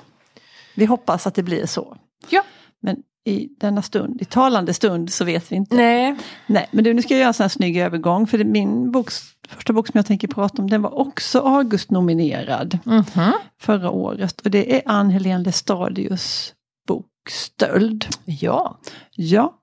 vi 0.75 0.85
hoppas 0.85 1.27
att 1.27 1.35
det 1.35 1.43
blir 1.43 1.67
så. 1.67 1.97
Ja. 2.29 2.43
Men 2.81 2.97
i 3.25 3.49
denna 3.61 3.83
stund, 3.83 4.23
i 4.23 4.25
talande 4.25 4.75
stund, 4.75 5.13
så 5.13 5.25
vet 5.25 5.53
vi 5.53 5.57
inte. 5.57 5.77
Nej. 5.77 6.17
Nej, 6.47 6.69
men 6.71 6.85
du, 6.85 6.95
nu 6.95 7.03
ska 7.03 7.15
jag 7.15 7.19
göra 7.21 7.29
en 7.29 7.35
sån 7.35 7.45
här 7.45 7.49
snygg 7.49 7.77
övergång. 7.77 8.27
För 8.27 8.39
det, 8.39 8.45
min 8.45 8.91
boks, 8.93 9.23
första 9.49 9.73
bok 9.73 9.87
som 9.87 9.99
jag 9.99 10.07
tänker 10.07 10.29
prata 10.29 10.63
om, 10.63 10.71
den 10.71 10.83
var 10.83 10.99
också 10.99 11.39
August-nominerad 11.41 12.79
Mhm. 12.85 13.33
förra 13.61 13.91
året. 13.91 14.41
Och 14.41 14.51
det 14.51 14.77
är 14.77 14.83
Ann-Helén 14.87 15.43
Lestadius 15.43 16.55
bok 16.89 17.07
Stöld. 17.31 18.07
Ja. 18.25 18.79
Ja. 19.11 19.55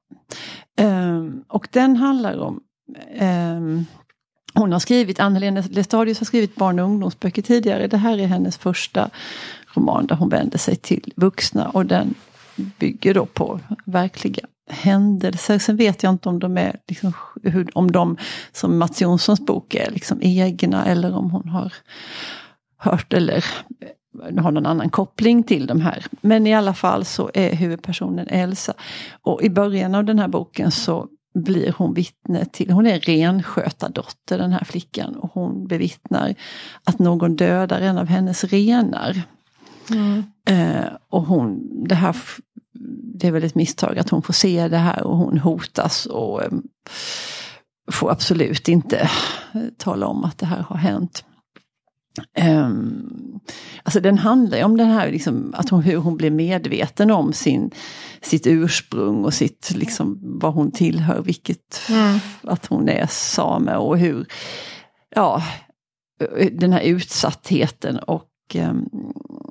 Ehm, 0.78 1.44
och 1.48 1.68
den 1.72 1.96
handlar 1.96 2.38
om 2.40 2.60
ehm, 3.16 3.86
hon 4.54 4.72
har 4.72 4.80
skrivit, 4.80 5.20
Anna-Lena 5.20 5.64
Lestadius 5.70 6.20
har 6.20 6.26
skrivit 6.26 6.56
barn 6.56 6.80
och 6.80 6.86
ungdomsböcker 6.86 7.42
tidigare. 7.42 7.88
Det 7.88 7.98
här 7.98 8.18
är 8.18 8.26
hennes 8.28 8.58
första 8.58 9.10
roman 9.74 10.08
där 10.08 10.16
hon 10.16 10.30
vänder 10.30 10.58
sig 10.58 10.76
till 10.76 11.14
vuxna 11.16 11.70
och 11.70 11.86
den 11.86 12.14
bygger 12.80 13.14
då 13.14 13.26
på 13.26 13.60
verkliga 13.86 14.46
händelser. 14.70 15.60
Sen 15.60 15.78
vet 15.78 16.04
jag 16.04 16.14
inte 16.14 16.30
om 16.30 16.40
de 16.40 16.58
är 16.58 16.76
liksom, 16.88 17.14
om 17.74 17.92
de 17.92 18.18
som 18.52 18.78
Mats 18.78 19.02
Jonssons 19.02 19.40
bok 19.40 19.76
är 19.76 19.92
liksom 19.92 20.18
egna 20.22 20.86
eller 20.86 21.16
om 21.16 21.32
hon 21.32 21.50
har 21.50 21.74
hört 22.78 23.14
eller 23.14 23.46
har 24.38 24.52
någon 24.52 24.66
annan 24.66 24.90
koppling 24.90 25.44
till 25.44 25.68
de 25.68 25.82
här. 25.82 26.06
Men 26.22 26.48
i 26.48 26.54
alla 26.56 26.74
fall 26.74 27.06
så 27.06 27.32
är 27.34 27.56
huvudpersonen 27.56 28.28
Elsa. 28.28 28.74
Och 29.22 29.44
i 29.44 29.50
början 29.50 29.96
av 29.96 30.06
den 30.06 30.20
här 30.20 30.28
boken 30.28 30.72
så 30.72 31.08
blir 31.34 31.74
hon 31.78 31.94
vittne 31.94 32.46
till, 32.46 32.72
hon 32.72 32.88
är 32.88 33.00
renskötardotter 33.00 34.38
den 34.38 34.52
här 34.52 34.64
flickan 34.64 35.16
och 35.16 35.32
hon 35.34 35.68
bevittnar 35.68 36.36
att 36.84 37.00
någon 37.00 37.36
dödar 37.36 37.82
en 37.82 37.98
av 37.98 38.06
hennes 38.06 38.44
renar. 38.44 39.22
Mm. 39.92 40.24
Eh, 40.50 40.88
och 41.10 41.24
hon, 41.24 41.70
det 41.88 41.96
här 41.96 42.16
det 43.20 43.28
är 43.28 43.32
väl 43.32 43.44
ett 43.44 43.56
misstag 43.56 44.00
att 44.00 44.10
hon 44.10 44.22
får 44.22 44.34
se 44.34 44.68
det 44.68 44.78
här 44.78 45.04
och 45.04 45.18
hon 45.18 45.38
hotas 45.38 46.06
och 46.06 46.44
eh, 46.44 46.52
får 47.92 48.12
absolut 48.12 48.68
inte 48.68 49.10
eh, 49.54 49.62
tala 49.78 50.08
om 50.08 50.24
att 50.24 50.38
det 50.38 50.46
här 50.46 50.62
har 50.62 50.78
hänt. 50.78 51.26
Um, 52.40 53.40
alltså 53.84 54.00
den 54.00 54.18
handlar 54.18 54.58
ju 54.58 54.64
om 54.64 54.78
den 54.78 54.88
här, 54.88 55.12
liksom, 55.12 55.54
att 55.58 55.70
hon, 55.70 55.84
hur 55.84 55.98
hon 55.98 56.18
blir 56.18 56.32
medveten 56.32 57.12
om 57.12 57.34
sin, 57.34 57.72
sitt 58.22 58.48
ursprung 58.48 59.26
och 59.26 59.34
sitt, 59.34 59.72
liksom, 59.76 60.20
vad 60.22 60.54
hon 60.54 60.72
tillhör, 60.72 61.22
vilket, 61.22 61.82
mm. 61.90 62.20
att 62.42 62.66
hon 62.66 62.90
är 62.90 63.08
same 63.10 63.76
och 63.76 63.98
hur, 63.98 64.26
ja, 65.16 65.44
den 66.52 66.74
här 66.74 66.82
utsattheten 66.82 68.00
och 68.00 68.30
um, 68.56 68.62
uh, 68.62 69.49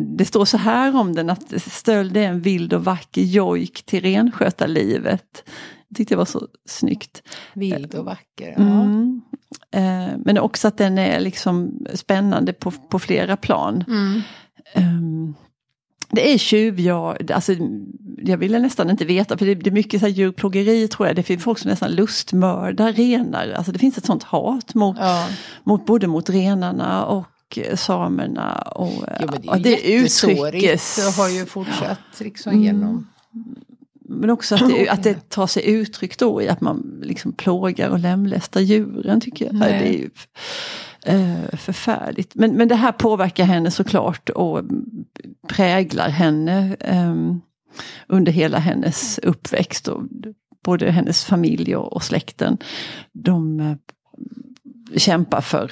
det 0.00 0.24
står 0.24 0.44
så 0.44 0.56
här 0.56 0.96
om 0.96 1.14
den 1.14 1.30
att 1.30 1.62
stöld 1.62 2.16
är 2.16 2.22
en 2.22 2.40
vild 2.40 2.72
och 2.72 2.84
vacker 2.84 3.22
jojk 3.22 3.82
till 3.86 4.00
renskötarlivet. 4.00 5.44
Jag 5.88 5.96
tyckte 5.96 6.14
det 6.14 6.18
var 6.18 6.24
så 6.24 6.48
snyggt. 6.68 7.22
Vild 7.54 7.94
och 7.94 8.04
vacker. 8.04 8.54
Ja. 8.56 8.62
Mm. 8.62 9.22
Eh, 9.70 10.18
men 10.18 10.38
också 10.38 10.68
att 10.68 10.78
den 10.78 10.98
är 10.98 11.20
liksom 11.20 11.86
spännande 11.94 12.52
på, 12.52 12.70
på 12.70 12.98
flera 12.98 13.36
plan. 13.36 13.84
Mm. 13.88 14.22
Um, 14.76 15.34
det 16.10 16.32
är 16.32 16.38
tjuvjakt, 16.38 17.30
alltså, 17.30 17.52
jag 18.18 18.36
ville 18.36 18.58
nästan 18.58 18.90
inte 18.90 19.04
veta, 19.04 19.38
för 19.38 19.46
det, 19.46 19.54
det 19.54 19.70
är 19.70 19.74
mycket 19.74 20.00
så 20.00 20.06
här 20.06 20.12
djurplågeri 20.12 20.88
tror 20.88 21.06
jag. 21.06 21.16
Det 21.16 21.22
finns 21.22 21.44
folk 21.44 21.58
som 21.58 21.70
nästan 21.70 21.90
lustmördar 21.90 22.92
renar. 22.92 23.52
Alltså 23.52 23.72
det 23.72 23.78
finns 23.78 23.98
ett 23.98 24.06
sånt 24.06 24.22
hat 24.22 24.74
mot, 24.74 24.96
ja. 25.00 25.26
mot 25.64 25.86
både 25.86 26.06
mot 26.06 26.30
renarna 26.30 27.04
och 27.04 27.26
samerna. 27.74 28.52
Och, 28.54 29.04
jo, 29.20 29.28
men 29.30 29.42
det 29.42 29.48
är, 29.48 29.58
det 29.58 29.92
uttryckes. 29.92 30.96
Det 30.96 31.22
har 31.22 31.28
ju 31.28 31.46
fortsatt 31.46 32.20
liksom 32.20 32.52
mm. 32.52 32.64
genom 32.64 33.06
men 34.08 34.30
också 34.30 34.54
att 34.54 34.68
det, 34.68 34.88
att 34.90 35.02
det 35.02 35.28
tar 35.28 35.46
sig 35.46 35.70
uttryck 35.70 36.18
då 36.18 36.42
i 36.42 36.48
att 36.48 36.60
man 36.60 37.00
liksom 37.02 37.32
plågar 37.32 37.88
och 37.88 37.98
lemlästar 37.98 38.60
djuren 38.60 39.20
tycker 39.20 39.44
jag. 39.44 39.54
Nej. 39.54 39.78
Det 39.78 39.88
är 39.88 39.92
ju 39.92 40.10
eh, 41.06 41.58
förfärligt. 41.58 42.34
Men, 42.34 42.52
men 42.52 42.68
det 42.68 42.74
här 42.74 42.92
påverkar 42.92 43.44
henne 43.44 43.70
såklart 43.70 44.28
och 44.28 44.62
präglar 45.48 46.08
henne 46.08 46.76
eh, 46.80 47.14
under 48.06 48.32
hela 48.32 48.58
hennes 48.58 49.18
uppväxt. 49.18 49.88
Och 49.88 50.02
både 50.64 50.90
hennes 50.90 51.24
familj 51.24 51.76
och, 51.76 51.92
och 51.92 52.02
släkten. 52.02 52.58
De 53.12 53.60
kämpar 54.96 55.40
för, 55.40 55.70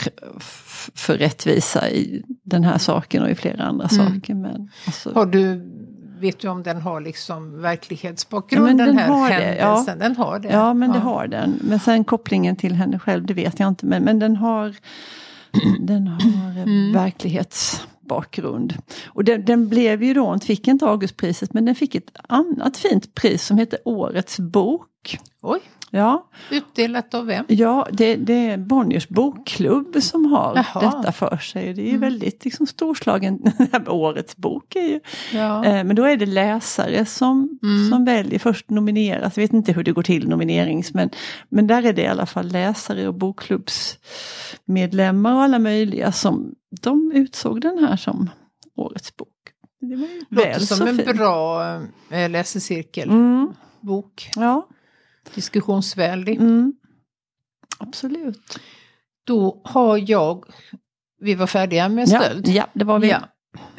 för 0.95 1.15
rättvisa 1.15 1.91
i 1.91 2.23
den 2.45 2.65
här 2.65 2.79
saken 2.79 3.23
och 3.23 3.31
i 3.31 3.35
flera 3.35 3.65
andra 3.65 3.89
mm. 3.93 4.07
saker. 4.07 4.35
Men, 4.35 4.71
alltså, 4.87 5.13
Har 5.15 5.27
du 5.27 5.71
vet 6.21 6.39
du 6.39 6.49
om 6.49 6.63
den 6.63 6.81
har 6.81 7.01
liksom 7.01 7.63
verklighetsbakgrund 7.63 8.81
ja, 8.81 8.85
den, 8.85 8.87
den, 8.87 8.99
här 8.99 9.09
har 9.09 9.31
händelsen? 9.31 9.99
Det, 9.99 10.05
ja. 10.05 10.09
Den 10.09 10.17
har 10.17 10.39
det? 10.39 10.49
Ja, 10.49 10.75
men 10.75 10.89
ja. 10.89 10.95
det 10.95 11.01
har 11.01 11.27
den. 11.27 11.59
Men 11.63 11.81
sen 11.81 12.05
kopplingen 12.05 12.57
till 12.57 12.75
henne 12.75 12.99
själv, 12.99 13.27
det 13.27 13.35
vet 13.35 13.61
jag 13.61 13.69
inte. 13.69 13.87
Men, 13.87 14.03
men 14.03 14.19
den 14.19 14.37
har, 14.37 14.77
den 15.81 16.07
har 16.07 16.51
mm. 16.51 16.93
verklighetsbakgrund. 16.93 18.75
Och 19.07 19.25
den, 19.25 19.45
den, 19.45 19.69
blev 19.69 20.03
ju 20.03 20.15
då, 20.15 20.39
fick 20.39 20.69
inte 20.69 20.87
Augustpriset, 20.87 21.53
men 21.53 21.65
den 21.65 21.75
fick 21.75 21.95
ett 21.95 22.11
annat 22.29 22.77
fint 22.77 23.15
pris 23.15 23.47
som 23.47 23.59
heter 23.59 23.79
Årets 23.85 24.39
bok. 24.39 25.19
Oj! 25.43 25.61
Ja. 25.93 26.29
Utdelat 26.51 27.15
av 27.15 27.27
vem? 27.27 27.45
Ja, 27.49 27.89
det, 27.93 28.17
det 28.17 28.47
är 28.47 28.59
Bonniers 28.59 29.09
bokklubb 29.09 30.03
som 30.03 30.25
har 30.25 30.57
Jaha. 30.57 30.81
detta 30.81 31.13
för 31.13 31.37
sig. 31.37 31.75
Det 31.75 31.83
är 31.83 31.89
mm. 31.89 32.01
väldigt 32.01 32.45
liksom, 32.45 32.67
storslagen, 32.67 33.53
årets 33.87 34.37
bok 34.37 34.77
är 34.77 34.87
ju. 34.87 35.01
Ja. 35.33 35.65
Eh, 35.65 35.85
men 35.85 35.97
då 35.97 36.05
är 36.05 36.17
det 36.17 36.27
läsare 36.27 37.07
som, 37.07 37.59
mm. 37.63 37.91
som 37.91 38.05
väljer, 38.05 38.39
först 38.39 38.71
nomineras, 38.71 39.37
jag 39.37 39.43
vet 39.43 39.53
inte 39.53 39.73
hur 39.73 39.85
det 39.85 39.93
går 39.93 40.03
till 40.03 40.29
nominerings, 40.29 40.95
men, 40.95 41.11
men 41.49 41.67
där 41.67 41.87
är 41.87 41.93
det 41.93 42.03
i 42.03 42.07
alla 42.07 42.27
fall 42.27 42.49
läsare 42.49 43.09
och 43.09 43.15
bokklubbsmedlemmar 43.15 45.35
och 45.35 45.43
alla 45.43 45.59
möjliga 45.59 46.13
som 46.13 46.55
de 46.83 47.13
utsåg 47.15 47.61
den 47.61 47.79
här 47.79 47.97
som 47.97 48.31
årets 48.77 49.17
bok. 49.17 49.29
Det 49.81 49.97
var 49.97 50.09
Låter 50.29 50.61
som 50.61 50.89
en 50.89 50.97
fin. 50.97 51.17
bra 51.17 51.65
äh, 52.11 52.31
läsecirkel. 52.31 53.09
Mm. 53.09 53.53
Bok. 53.81 54.31
Ja 54.37 54.69
diskussionsvänlig. 55.35 56.37
Mm. 56.37 56.73
Absolut. 57.79 58.59
Då 59.25 59.61
har 59.65 60.11
jag, 60.11 60.45
vi 61.21 61.35
var 61.35 61.47
färdiga 61.47 61.89
med 61.89 62.09
stöld. 62.09 62.49
Ja, 62.49 62.53
ja 62.53 62.67
det 62.73 62.85
var 62.85 62.99
vi. 62.99 63.09
Ja. 63.09 63.21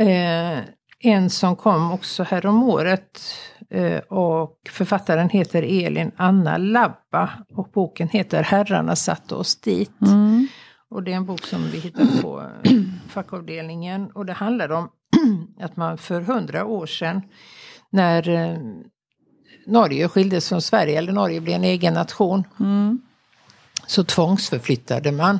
Eh, 0.03 0.59
en 0.99 1.29
som 1.29 1.55
kom 1.55 1.91
också 1.91 2.23
här 2.23 2.45
om 2.45 2.63
året 2.63 3.21
eh, 3.69 3.97
och 3.99 4.59
författaren 4.69 5.29
heter 5.29 5.63
Elin 5.63 6.11
Anna 6.15 6.57
Labba 6.57 7.29
och 7.49 7.69
boken 7.73 8.07
heter 8.07 8.43
Herrarna 8.43 8.95
satte 8.95 9.35
oss 9.35 9.61
dit. 9.61 10.01
Mm. 10.01 10.47
Och 10.89 11.03
det 11.03 11.11
är 11.11 11.15
en 11.15 11.25
bok 11.25 11.45
som 11.45 11.63
vi 11.71 11.79
hittar 11.79 12.21
på 12.21 12.51
fackavdelningen 13.09 14.11
och 14.11 14.25
det 14.25 14.33
handlar 14.33 14.71
om 14.71 14.89
att 15.59 15.77
man 15.77 15.97
för 15.97 16.21
hundra 16.21 16.65
år 16.65 16.85
sedan 16.85 17.21
när 17.89 18.29
eh, 18.29 18.57
Norge 19.65 20.07
skildes 20.07 20.49
från 20.49 20.61
Sverige, 20.61 20.97
eller 20.97 21.13
Norge 21.13 21.41
blev 21.41 21.55
en 21.55 21.63
egen 21.63 21.93
nation, 21.93 22.43
mm. 22.59 23.01
så 23.87 24.03
tvångsförflyttade 24.03 25.11
man 25.11 25.39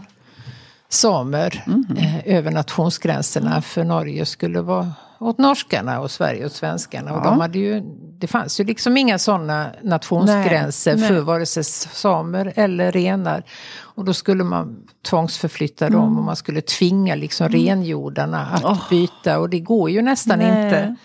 samer 0.90 1.64
mm. 1.68 1.98
eh, 1.98 2.38
över 2.38 2.52
nationsgränserna 2.52 3.62
för 3.62 3.84
Norge 3.84 4.26
skulle 4.26 4.62
vara 4.62 4.94
åt 5.20 5.38
norskarna 5.38 6.00
och 6.00 6.12
Sverige 6.12 6.46
åt 6.46 6.54
svenskarna. 6.54 7.12
Ja. 7.12 7.18
Och 7.18 7.24
de 7.24 7.42
hade 7.42 7.60
ju, 7.60 7.82
det 8.20 8.28
fanns 8.28 8.60
ju 8.60 8.64
liksom 8.64 8.98
inga 8.98 9.20
sådana 9.20 9.72
nationsgränser 9.84 10.96
nej, 10.96 11.08
för 11.08 11.14
nej. 11.14 11.24
vare 11.24 11.46
sig 11.46 11.64
samer 11.64 12.54
eller 12.56 12.92
renar. 12.92 13.44
Och 13.80 14.06
då 14.06 14.14
skulle 14.14 14.44
man 14.44 14.88
tvångsförflytta 15.10 15.88
mm. 15.88 16.00
dem 16.00 16.18
och 16.18 16.24
man 16.24 16.36
skulle 16.36 16.62
tvinga 16.62 17.16
liksom 17.16 17.48
mm. 17.48 17.60
renjordarna 17.60 18.48
att 18.48 18.64
oh. 18.64 18.90
byta 18.90 19.40
och 19.40 19.50
det 19.50 19.60
går 19.60 19.90
ju 19.90 20.02
nästan 20.02 20.40
nej. 20.40 20.66
inte. 20.66 20.96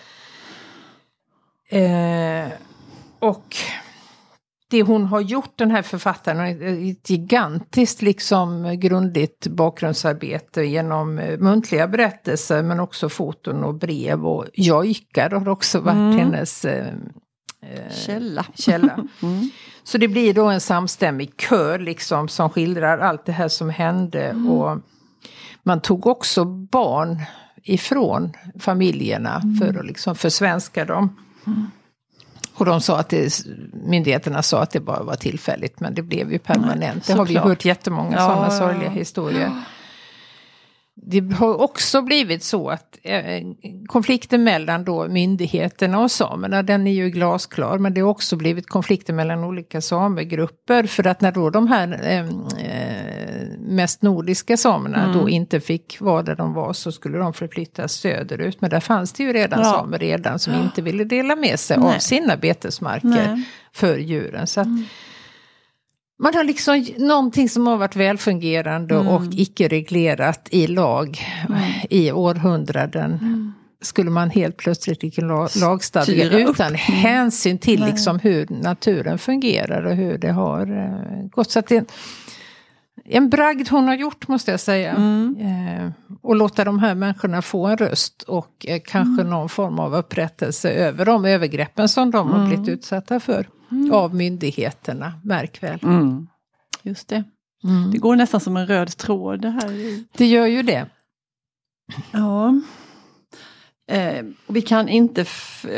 Eh, 1.69 2.53
och 3.19 3.57
det 4.71 4.83
hon 4.83 5.05
har 5.05 5.21
gjort, 5.21 5.53
den 5.57 5.71
här 5.71 5.83
författaren, 5.83 6.41
ett 6.91 7.11
gigantiskt 7.11 8.03
liksom 8.03 8.77
grundligt 8.81 9.47
bakgrundsarbete 9.47 10.63
genom 10.63 11.19
eh, 11.19 11.39
muntliga 11.39 11.89
berättelser 11.89 12.63
men 12.63 12.81
också 12.81 13.09
foton 13.09 13.65
och 13.65 13.75
brev 13.75 14.27
och 14.27 14.47
jojkar 14.55 15.31
har 15.31 15.49
också 15.49 15.81
varit 15.81 15.97
mm. 15.97 16.19
hennes 16.19 16.65
eh, 16.65 16.87
eh 17.63 17.93
källa. 18.07 18.47
källa. 18.55 19.07
Mm. 19.23 19.51
Så 19.85 19.99
det 19.99 20.09
blir 20.09 20.35
då 20.35 20.47
en 20.47 20.61
samstämmig 20.61 21.41
kör 21.41 21.79
liksom 21.79 22.29
som 22.29 22.51
skildrar 22.51 22.99
allt 22.99 23.25
det 23.25 23.33
här 23.33 23.49
som 23.49 23.71
hände. 23.71 24.23
Mm. 24.23 24.51
Och 24.51 24.79
man 25.63 25.81
tog 25.81 26.07
också 26.07 26.45
barn 26.45 27.23
ifrån 27.63 28.33
familjerna 28.59 29.41
mm. 29.45 29.57
för 29.57 29.79
att 29.81 29.87
liksom 29.87 30.15
försvenska 30.15 30.85
dem. 30.85 31.17
Och 32.59 32.65
de 32.65 32.81
sa 32.81 32.99
att 32.99 33.09
det, 33.09 33.47
myndigheterna 33.73 34.43
sa 34.43 34.63
att 34.63 34.71
det 34.71 34.81
bara 34.81 35.03
var 35.03 35.17
tillfälligt 35.17 35.81
men 35.81 35.95
det 35.95 36.03
blev 36.03 36.33
ju 36.33 36.39
permanent. 36.39 36.81
Nej, 36.81 37.03
det 37.07 37.13
har 37.13 37.27
vi 37.27 37.37
hört 37.37 37.65
jättemånga 37.65 38.17
ja, 38.17 38.27
sådana 38.27 38.51
sorgliga 38.51 38.91
historier. 38.91 39.51
Det 41.03 41.35
har 41.35 41.61
också 41.61 42.03
blivit 42.03 42.43
så 42.43 42.69
att 42.69 42.99
eh, 43.03 43.43
konflikten 43.87 44.45
mellan 44.45 44.85
då 44.85 45.09
myndigheterna 45.09 45.99
och 45.99 46.11
samerna, 46.11 46.63
den 46.63 46.87
är 46.87 46.93
ju 46.93 47.11
glasklar, 47.11 47.79
men 47.79 47.95
det 47.95 48.01
har 48.01 48.09
också 48.09 48.37
blivit 48.37 48.69
konflikter 48.69 49.13
mellan 49.13 49.45
olika 49.45 49.81
samegrupper. 49.81 50.87
För 50.87 51.07
att 51.07 51.21
när 51.21 51.33
då 51.33 51.51
de 51.51 51.69
här 51.69 52.01
eh, 52.03 52.27
mest 53.59 54.03
nordiska 54.03 54.57
samerna 54.57 55.05
mm. 55.05 55.19
då 55.19 55.29
inte 55.29 55.61
fick 55.61 56.01
vara 56.01 56.23
där 56.23 56.37
de 56.37 56.53
var 56.55 56.73
så 56.73 56.93
skulle 56.93 57.19
de 57.19 57.33
förflyttas 57.33 57.93
söderut. 57.93 58.61
Men 58.61 58.71
där 58.71 58.81
fanns 58.81 59.13
det 59.13 59.23
ju 59.23 59.33
redan 59.33 59.59
ja. 59.59 59.65
samer 59.65 59.99
redan 59.99 60.39
som 60.39 60.53
ja. 60.53 60.63
inte 60.63 60.83
ville 60.83 61.05
dela 61.05 61.37
med 61.37 61.61
sig 61.61 61.79
Nej. 61.79 61.95
av 61.95 61.99
sina 61.99 62.37
betesmarker 62.37 63.09
Nej. 63.09 63.43
för 63.73 63.99
djuren. 63.99 64.47
Så 64.47 64.61
att, 64.61 64.67
mm. 64.67 64.85
man 66.23 66.35
har 66.35 66.45
liksom 66.45 66.87
någonting 66.99 67.49
som 67.49 67.67
har 67.67 67.77
varit 67.77 67.97
välfungerande 67.97 68.95
Mm. 68.95 69.09
och 69.09 69.23
icke 69.33 69.69
reglerat 69.69 70.49
i 70.51 70.67
lag 70.67 71.19
i 71.91 72.13
århundraden. 72.13 73.13
Mm. 73.13 73.53
Skulle 73.81 74.11
man 74.11 74.31
helt 74.31 74.57
plötsligt 74.57 75.19
la- 75.19 75.49
lagstadga 75.61 76.05
Styra 76.05 76.45
upp. 76.45 76.51
utan 76.51 76.75
hänsyn 76.75 77.59
till 77.59 77.85
liksom 77.85 78.19
hur 78.19 78.47
naturen 78.51 79.19
fungerar 79.19 79.85
och 79.85 79.97
hur 79.97 80.19
det 80.19 80.33
har 80.33 80.61
eh, 80.61 81.29
gått. 81.31 81.51
Så 81.51 81.59
att 81.59 81.67
det 81.67 81.85
en, 83.09 83.29
bragd 83.31 83.69
hon 83.69 83.89
har 83.89 83.95
gjort 83.95 84.29
måste 84.29 84.51
jag 84.51 84.61
säga. 84.61 84.95
Mm. 84.95 85.37
Eh, 85.41 85.93
och 86.23 86.37
låta 86.37 86.65
de 86.65 86.79
här 86.79 86.95
människorna 86.95 87.43
få 87.43 87.67
en 87.67 87.77
röst 87.77 88.23
och 88.23 88.67
eh, 88.69 88.81
kanske 88.85 89.23
Mm. 89.23 89.31
någon 89.31 89.49
form 89.49 89.79
av 89.79 89.95
upprättelse 89.95 90.71
över 90.71 91.05
de 91.05 91.25
övergreppen 91.25 91.89
som 91.89 92.11
de 92.11 92.31
har 92.31 92.47
blivit 92.47 92.69
utsatta 92.69 93.21
för. 93.21 93.49
Av 93.93 94.15
myndigheterna, 94.15 95.13
märk 95.25 95.63
väl. 95.63 95.79
Mm. 95.83 96.27
Just 96.83 97.09
det. 97.09 97.25
Mm. 97.65 97.91
Det 97.91 97.99
går 97.99 98.17
nästan 98.17 98.41
som 98.41 98.57
en 98.57 98.67
röd 98.67 98.97
tråd 98.97 99.41
det 99.41 99.51
här. 99.51 100.05
Det 100.19 100.27
gör 100.27 100.47
ju 100.47 100.63
det. 100.63 100.87
Ja. 102.11 102.61
Eh, 103.89 104.25
vi 104.47 104.63
kan 104.63 104.89
inte 104.89 105.27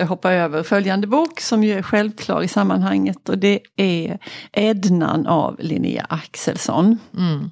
hoppa 0.09 0.33
över 0.33 0.63
följande 0.63 1.07
bok 1.07 1.41
som 1.41 1.65
ju 1.65 1.73
är 1.73 1.83
självklar 1.83 2.43
i 2.43 2.49
sammanhanget 2.49 3.29
och 3.29 3.39
det 3.39 3.61
är 3.77 4.19
Ednan 4.53 5.27
av 5.27 5.57
Linnea 5.59 6.07
Axelsson. 6.09 6.99
Mm. 7.17 7.51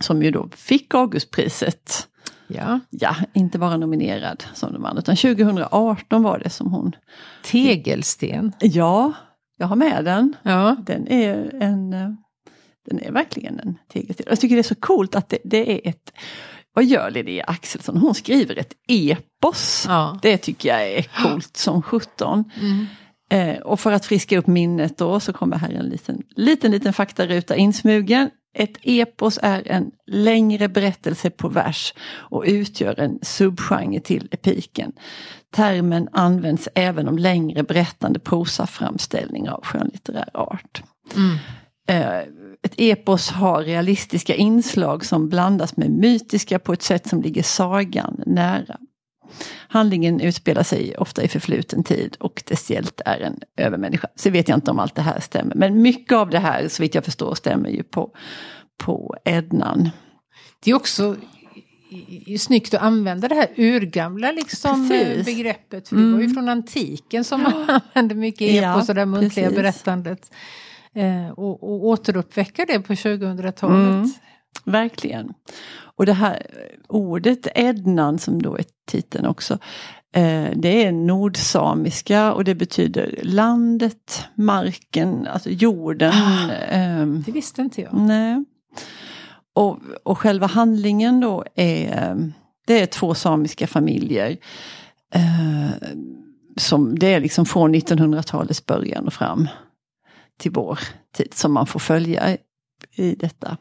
Som 0.00 0.22
ju 0.22 0.30
då 0.30 0.48
fick 0.56 0.94
Augustpriset. 0.94 2.08
Ja. 2.46 2.80
Ja, 2.90 3.16
inte 3.32 3.58
bara 3.58 3.76
nominerad 3.76 4.44
som 4.54 4.72
de 4.72 4.84
andra 4.84 5.00
utan 5.00 5.16
2018 5.16 6.22
var 6.22 6.38
det 6.38 6.50
som 6.50 6.72
hon. 6.72 6.96
Tegelsten. 7.42 8.52
Ja, 8.60 9.12
jag 9.58 9.66
har 9.66 9.76
med 9.76 10.04
den. 10.04 10.36
Ja. 10.42 10.76
Den 10.86 11.08
är 11.08 11.62
en 11.62 11.92
eh, 11.92 12.10
den 12.86 13.00
är 13.00 13.12
verkligen 13.12 13.60
en 13.60 13.78
tegelsten. 13.92 14.26
Jag 14.28 14.40
tycker 14.40 14.56
det 14.56 14.60
är 14.60 14.62
så 14.62 14.74
coolt 14.74 15.14
att 15.14 15.28
det, 15.28 15.38
det 15.44 15.72
är 15.72 15.90
ett 15.90 16.12
vad 16.74 16.84
gör 16.84 17.10
Linnea 17.10 17.44
Axelsson? 17.44 17.96
Hon 17.96 18.14
skriver 18.14 18.58
ett 18.58 18.72
epos. 18.88 19.84
ja. 19.88 20.18
Det 20.22 20.38
tycker 20.38 20.68
jag 20.68 20.88
är 20.88 21.02
coolt 21.02 21.56
som 21.56 21.82
sjutton. 21.82 22.50
Mm. 22.60 22.86
Eh, 23.30 23.62
och 23.62 23.80
för 23.80 23.92
att 23.92 24.06
friska 24.06 24.38
upp 24.38 24.46
minnet 24.46 24.98
då 24.98 25.20
så 25.20 25.32
kommer 25.32 25.56
här 25.56 25.70
en 25.70 25.88
liten, 25.88 26.22
liten, 26.36 26.70
liten 26.70 26.92
faktaruta 26.92 27.56
insmugen. 27.56 28.30
Ett 28.56 28.78
epos 28.82 29.38
är 29.42 29.68
en 29.68 29.90
längre 30.06 30.68
berättelse 30.68 31.30
på 31.30 31.48
vers 31.48 31.94
och 32.06 32.44
utgör 32.46 33.00
en 33.00 33.18
subgenre 33.22 34.00
till 34.00 34.28
epiken. 34.30 34.92
Termen 35.54 36.08
används 36.12 36.68
även 36.74 37.08
om 37.08 37.18
längre 37.18 37.62
berättande 37.62 38.18
prosaframställningar 38.18 39.52
av 39.52 39.64
skönlitterär 39.64 40.28
art. 40.34 40.82
Mm. 41.16 41.38
Eh, 41.88 42.24
ett 42.64 42.74
epos 42.76 43.30
har 43.30 43.62
realistiska 43.62 44.34
inslag 44.34 45.04
som 45.04 45.28
blandas 45.28 45.76
med 45.76 45.90
mytiska 45.90 46.58
på 46.58 46.72
ett 46.72 46.82
sätt 46.82 47.08
som 47.08 47.22
ligger 47.22 47.42
sagan 47.42 48.20
nära. 48.26 48.78
Handlingen 49.68 50.20
utspelar 50.20 50.62
sig 50.62 50.96
ofta 50.96 51.22
i 51.22 51.28
förfluten 51.28 51.84
tid 51.84 52.16
och 52.20 52.42
dess 52.46 52.70
hjälte 52.70 53.02
är 53.06 53.20
en 53.20 53.40
övermänniska. 53.56 54.08
Så 54.16 54.30
vet 54.30 54.48
jag 54.48 54.56
inte 54.56 54.70
om 54.70 54.78
allt 54.78 54.94
det 54.94 55.02
här 55.02 55.20
stämmer. 55.20 55.54
Men 55.54 55.82
mycket 55.82 56.16
av 56.18 56.30
det 56.30 56.38
här, 56.38 56.68
så 56.68 56.82
vitt 56.82 56.94
jag 56.94 57.04
förstår, 57.04 57.34
stämmer 57.34 57.68
ju 57.68 57.82
på, 57.82 58.10
på 58.84 59.16
Ednan. 59.24 59.90
Det 60.64 60.70
är 60.70 60.74
också 60.74 61.16
snyggt 62.38 62.74
att 62.74 62.82
använda 62.82 63.28
det 63.28 63.34
här 63.34 63.48
urgamla 63.56 64.32
liksom, 64.32 64.82
eh, 64.84 64.88
Precis. 64.88 65.24
begreppet. 65.26 65.88
För 65.88 65.96
det 65.96 66.02
var 66.02 66.18
ju 66.18 66.24
Mm. 66.24 66.34
från 66.34 66.48
antiken 66.48 67.24
som 67.24 67.42
man 67.42 67.80
använde 67.94 68.14
mycket 68.14 68.40
epos 68.50 68.62
Ja, 68.62 68.84
och 68.88 68.94
det 68.94 69.06
muntliga 69.06 69.46
precis. 69.46 69.56
berättandet. 69.56 70.30
Eh, 70.94 71.28
och, 71.28 71.62
och 71.62 71.86
återuppväcka 71.86 72.64
det 72.68 72.80
på 72.80 72.92
2000-talet. 72.92 73.94
Mm. 73.94 74.12
Verkligen. 74.64 75.32
Och 75.96 76.06
det 76.06 76.12
här 76.12 76.34
eh, 76.34 76.80
ordet 76.88 77.46
Ednan 77.54 78.18
som 78.18 78.42
då 78.42 78.56
är 78.56 78.64
titeln 78.86 79.26
också. 79.26 79.58
Eh, 80.14 80.48
det 80.56 80.84
är 80.84 80.92
nordsamiska 80.92 82.32
och 82.32 82.44
det 82.44 82.54
betyder 82.54 83.18
landet, 83.22 84.24
marken, 84.34 85.26
alltså 85.26 85.50
jorden. 85.50 86.12
Ah. 86.14 86.50
ehm, 86.52 87.22
Det 87.26 87.32
visste 87.32 87.62
inte 87.62 87.80
jag. 87.80 87.94
Nej. 87.94 88.44
Och, 89.54 89.78
och 90.02 90.18
själva 90.18 90.46
handlingen 90.46 91.20
då 91.20 91.44
är, 91.54 92.10
eh, 92.10 92.16
det 92.66 92.82
är 92.82 92.86
två 92.86 93.14
samiska 93.14 93.66
familjer. 93.66 94.36
Eh, 95.14 95.88
som 96.56 96.98
det 96.98 97.14
är 97.14 97.20
liksom 97.20 97.46
från 97.46 97.74
1900-talets 97.74 98.66
början 98.66 99.06
och 99.06 99.12
fram 99.12 99.48
till 100.38 100.50
vår 100.52 100.78
tid 101.16 101.34
som 101.34 101.52
man 101.52 101.66
får 101.66 101.80
följa 101.80 102.36
i, 102.96 103.14
detta 103.14 103.56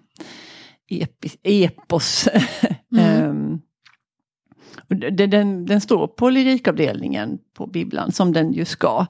epi, 0.89 1.29
epos. 1.43 2.27
Mm. 2.97 3.05
Ehm, 3.25 3.59
och 4.89 4.95
det- 4.95 5.27
den, 5.27 5.65
den 5.65 5.81
står 5.81 6.07
på 6.07 6.29
lyrikavdelningen 6.29 7.37
på 7.57 7.67
bibblan 7.67 8.11
som 8.11 8.33
den 8.33 8.53
ju 8.53 8.65
ska. 8.65 9.05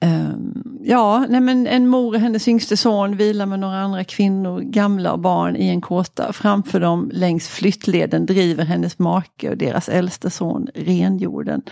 Ehm, 0.00 0.78
ja, 0.82 1.26
nej 1.28 1.40
men 1.40 1.66
en 1.66 1.88
mor 1.88 2.14
och 2.14 2.20
hennes 2.20 2.48
yngste 2.48 2.76
son 2.76 3.16
vilar 3.16 3.46
med 3.46 3.60
några 3.60 3.80
andra 3.80 4.04
kvinnor, 4.04 4.60
gamla 4.60 5.12
och 5.12 5.18
barn 5.18 5.56
i 5.56 5.68
en 5.68 5.80
kåta. 5.80 6.32
Framför 6.32 6.80
dem 6.80 7.10
längs 7.14 7.48
flyttleden 7.48 8.26
driver 8.26 8.64
hennes 8.64 8.98
make 8.98 9.50
och 9.50 9.56
deras 9.56 9.88
äldste 9.88 10.30
son 10.30 10.68
renjorden. 10.74 11.62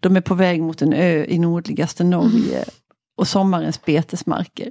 De 0.00 0.16
är 0.16 0.20
på 0.20 0.34
väg 0.34 0.62
mot 0.62 0.82
en 0.82 0.92
ö 0.92 1.24
i 1.28 1.38
nordligaste 1.38 2.04
Norge 2.04 2.64
och 3.16 3.28
sommarens 3.28 3.84
betesmarker. 3.84 4.70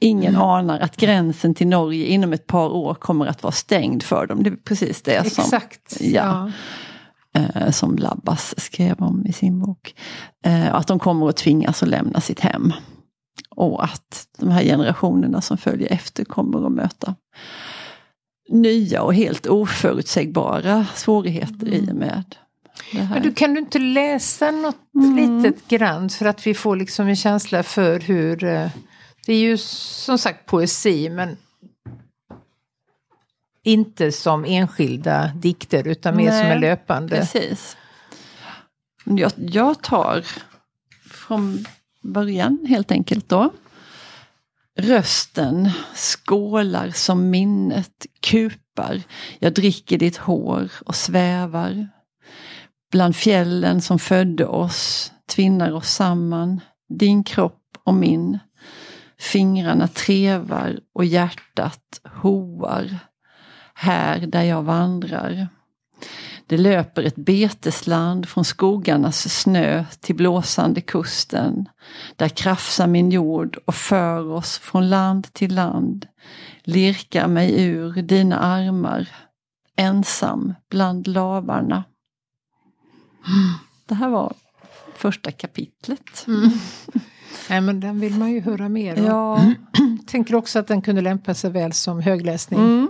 Ingen 0.00 0.36
anar 0.36 0.78
att 0.78 0.96
gränsen 0.96 1.54
till 1.54 1.66
Norge 1.66 2.06
inom 2.06 2.32
ett 2.32 2.46
par 2.46 2.68
år 2.68 2.94
kommer 2.94 3.26
att 3.26 3.42
vara 3.42 3.52
stängd 3.52 4.02
för 4.02 4.26
dem. 4.26 4.42
Det 4.42 4.50
är 4.50 4.56
precis 4.56 5.02
det 5.02 5.32
som 5.32 5.44
Exakt. 5.44 5.96
ja. 6.00 6.50
eh, 7.34 7.70
som 7.70 7.96
Labbas 7.96 8.54
skrev 8.60 9.02
om 9.02 9.26
i 9.26 9.32
sin 9.32 9.60
bok. 9.60 9.94
Eh, 10.44 10.74
att 10.74 10.86
de 10.86 10.98
kommer 10.98 11.28
att 11.28 11.36
tvingas 11.36 11.82
att 11.82 11.88
lämna 11.88 12.20
sitt 12.20 12.40
hem. 12.40 12.72
Och 13.56 13.84
att 13.84 14.26
de 14.38 14.50
här 14.50 14.62
generationerna 14.62 15.40
som 15.40 15.58
följer 15.58 15.92
efter 15.92 16.24
kommer 16.24 16.66
att 16.66 16.72
möta 16.72 17.14
nya 18.48 19.02
och 19.02 19.14
helt 19.14 19.46
oförutsägbara 19.46 20.86
svårigheter 20.94 21.68
i 21.68 21.90
och 21.90 21.96
med. 21.96 22.36
Men 22.92 23.22
du, 23.22 23.32
kan 23.32 23.54
du 23.54 23.60
inte 23.60 23.78
läsa 23.78 24.50
något 24.50 24.76
Mm. 24.94 25.42
litet 25.42 25.68
grann 25.68 26.08
för 26.10 26.26
att 26.26 26.46
vi 26.46 26.54
får 26.54 26.76
liksom 26.76 27.08
en 27.08 27.16
känsla 27.16 27.62
för 27.62 28.00
hur... 28.00 28.44
eh, 28.44 28.68
Det 29.26 29.32
är 29.32 29.38
ju 29.38 29.58
som 29.58 30.18
sagt 30.18 30.46
poesi 30.46 31.08
men 31.10 31.36
inte 33.64 34.12
som 34.12 34.44
enskilda 34.44 35.26
dikter 35.36 35.86
utan 35.88 36.16
mer 36.16 36.30
som 36.30 36.46
en 36.50 36.60
löpande. 36.60 37.16
Precis. 37.16 37.76
Jag, 39.04 39.32
jag 39.36 39.82
tar 39.82 40.24
från 41.10 41.64
början 42.02 42.58
helt 42.68 42.90
enkelt 42.90 43.28
då. 43.28 43.52
Rösten 44.78 45.70
skålar 45.94 46.90
som 46.90 47.30
minnet 47.30 48.06
kupar. 48.20 49.02
Jag 49.38 49.52
dricker 49.54 49.98
ditt 49.98 50.16
hår 50.16 50.70
och 50.86 50.94
svävar. 50.94 51.88
Bland 52.92 53.16
fjällen 53.16 53.80
som 53.80 53.98
födde 53.98 54.46
oss, 54.46 55.12
tvinnar 55.34 55.72
oss 55.72 55.90
samman. 55.90 56.60
Din 56.88 57.24
kropp 57.24 57.78
och 57.84 57.94
min. 57.94 58.38
Fingrarna 59.18 59.88
trevar 59.88 60.80
och 60.94 61.04
hjärtat 61.04 62.00
hoar. 62.22 62.98
Här 63.74 64.18
där 64.18 64.42
jag 64.42 64.62
vandrar. 64.62 65.48
Det 66.46 66.56
löper 66.56 67.02
ett 67.02 67.16
betesland 67.16 68.28
från 68.28 68.44
skogarnas 68.44 69.40
snö 69.40 69.84
till 70.00 70.16
blåsande 70.16 70.80
kusten. 70.80 71.68
Där 72.16 72.28
krafsar 72.28 72.86
min 72.86 73.10
jord 73.10 73.58
och 73.64 73.74
för 73.74 74.30
oss 74.30 74.58
från 74.58 74.88
land 74.88 75.32
till 75.32 75.54
land. 75.54 76.06
Lirkar 76.64 77.28
mig 77.28 77.64
ur 77.64 78.02
dina 78.02 78.38
armar, 78.38 79.08
ensam 79.76 80.54
bland 80.70 81.08
lavarna. 81.08 81.84
Det 83.86 83.94
här 83.94 84.08
var 84.08 84.34
första 84.96 85.30
kapitlet. 85.32 86.24
Mm. 86.26 86.50
Nej 87.50 87.60
men 87.60 87.80
den 87.80 88.00
vill 88.00 88.14
man 88.14 88.32
ju 88.32 88.40
höra 88.40 88.68
mer 88.68 88.98
om. 88.98 89.04
Ja, 89.04 89.52
Tänker 90.06 90.34
också 90.34 90.58
att 90.58 90.66
den 90.66 90.82
kunde 90.82 91.02
lämpa 91.02 91.34
sig 91.34 91.50
väl 91.50 91.72
som 91.72 92.00
högläsning. 92.00 92.60
mm, 92.60 92.88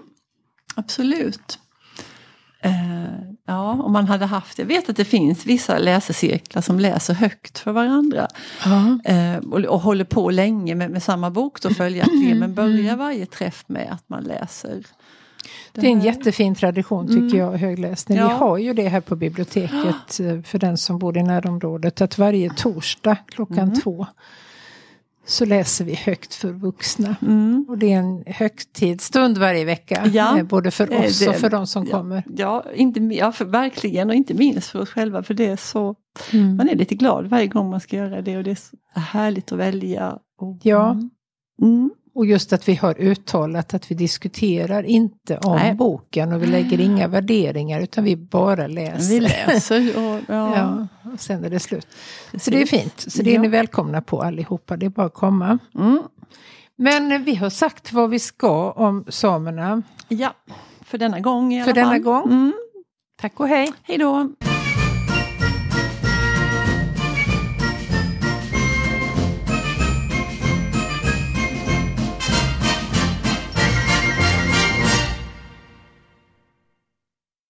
absolut. 0.74 1.58
Eh, 2.64 2.72
ja, 3.46 3.70
om 3.72 3.92
man 3.92 4.06
hade 4.08 4.26
haft, 4.26 4.58
jag 4.58 4.66
vet 4.66 4.88
att 4.88 4.96
det 4.96 5.04
finns 5.04 5.46
vissa 5.46 5.78
läsecirklar 5.78 6.62
som 6.62 6.80
läser 6.80 7.14
högt 7.14 7.58
för 7.58 7.72
varandra. 7.72 8.28
Eh, 9.04 9.36
och, 9.36 9.58
och 9.60 9.80
håller 9.80 10.04
på 10.04 10.30
länge 10.30 10.74
med, 10.74 10.90
med 10.90 11.02
samma 11.02 11.30
bok 11.30 11.60
då 11.62 11.70
följaktligen. 11.70 12.38
Men 12.38 12.54
börjar 12.54 12.96
varje 12.96 13.26
träff 13.26 13.64
med 13.66 13.92
att 13.92 14.08
man 14.08 14.24
läser. 14.24 14.86
Det 15.72 15.86
är 15.86 15.90
en 15.90 16.00
jättefin 16.00 16.54
tradition 16.54 17.06
tycker 17.08 17.38
jag, 17.38 17.52
högläsning. 17.52 18.18
Ja. 18.18 18.28
Vi 18.28 18.34
har 18.34 18.58
ju 18.58 18.72
det 18.72 18.88
här 18.88 19.00
på 19.00 19.16
biblioteket 19.16 20.20
eh, 20.20 20.42
för 20.42 20.58
den 20.58 20.78
som 20.78 20.98
bor 20.98 21.16
i 21.18 21.22
närområdet. 21.22 22.00
Att 22.00 22.18
varje 22.18 22.50
torsdag 22.50 23.16
klockan 23.26 23.80
två 23.80 24.06
så 25.26 25.44
läser 25.44 25.84
vi 25.84 25.94
högt 25.94 26.34
för 26.34 26.52
vuxna. 26.52 27.16
Mm. 27.22 27.66
Och 27.68 27.78
det 27.78 27.92
är 27.92 27.98
en 27.98 28.22
högtidsstund 28.26 29.38
varje 29.38 29.64
vecka. 29.64 30.06
Ja, 30.12 30.38
eh, 30.38 30.44
både 30.44 30.70
för 30.70 30.92
eh, 30.92 31.00
oss 31.04 31.18
det- 31.18 31.28
och 31.28 31.34
för 31.36 31.50
de 31.50 31.66
som 31.66 31.86
ja, 31.90 31.96
kommer. 31.98 32.22
Ja, 32.36 32.64
inte, 32.74 33.00
ja 33.00 33.32
för, 33.32 33.44
verkligen 33.44 34.08
och 34.10 34.14
inte 34.16 34.34
minst 34.34 34.68
för 34.70 34.80
oss 34.80 34.88
själva 34.90 35.22
för 35.22 35.34
det 35.34 35.46
är 35.46 35.56
så, 35.56 35.94
Mm. 36.32 36.56
man 36.56 36.68
är 36.68 36.74
lite 36.76 36.94
glad 36.94 37.26
varje 37.26 37.46
gång 37.46 37.70
man 37.70 37.80
ska 37.80 37.96
göra 37.96 38.22
det 38.22 38.36
och 38.36 38.44
det 38.44 38.50
är 38.50 38.54
så 38.94 39.00
härligt 39.00 39.52
att 39.52 39.58
välja. 39.58 40.18
Och, 40.38 40.58
Ja. 40.62 40.96
Mm. 41.62 41.90
Och 42.14 42.26
just 42.26 42.52
att 42.52 42.68
vi 42.68 42.74
har 42.74 43.00
uttalat 43.00 43.74
att 43.74 43.90
vi 43.90 43.94
diskuterar 43.94 44.82
inte 44.82 45.38
om 45.38 45.56
Nej. 45.56 45.74
boken 45.74 46.32
och 46.32 46.42
vi 46.42 46.46
lägger 46.46 46.80
inga 46.80 47.08
värderingar 47.08 47.80
utan 47.80 48.04
vi 48.04 48.16
bara 48.16 48.66
läser. 48.66 49.14
Vi 49.14 49.20
läser 49.20 49.96
och 49.96 50.20
ja, 50.26 50.56
Ja, 50.56 50.86
och 51.12 51.20
sen 51.20 51.44
är 51.44 51.50
det 51.50 51.60
slut. 51.60 51.86
Så 52.38 52.50
det 52.50 52.62
är 52.62 52.66
fint. 52.66 53.00
Så 53.12 53.22
det 53.22 53.34
är 53.34 53.38
ni 53.38 53.48
välkomna 53.48 54.02
på 54.02 54.22
allihopa. 54.22 54.76
Det 54.76 54.86
är 54.86 54.90
bara 54.90 55.06
att 55.06 55.14
komma. 55.14 55.58
Mm. 55.74 56.02
Men 56.76 57.24
vi 57.24 57.34
har 57.34 57.50
sagt 57.50 57.92
vad 57.92 58.10
vi 58.10 58.18
ska 58.18 58.70
om 58.72 59.04
samerna. 59.08 59.82
Ja, 60.08 60.34
för 60.84 60.98
denna 60.98 61.20
gång 61.20 61.54
i 61.54 61.62
För 61.64 61.70
alla 61.70 61.74
denna 61.80 61.90
fall. 61.90 62.00
gång. 62.00 62.24
Mm. 62.24 62.52
Tack 63.20 63.40
och 63.40 63.48
hej! 63.48 63.72
Hej 63.82 63.98
då! 63.98 64.28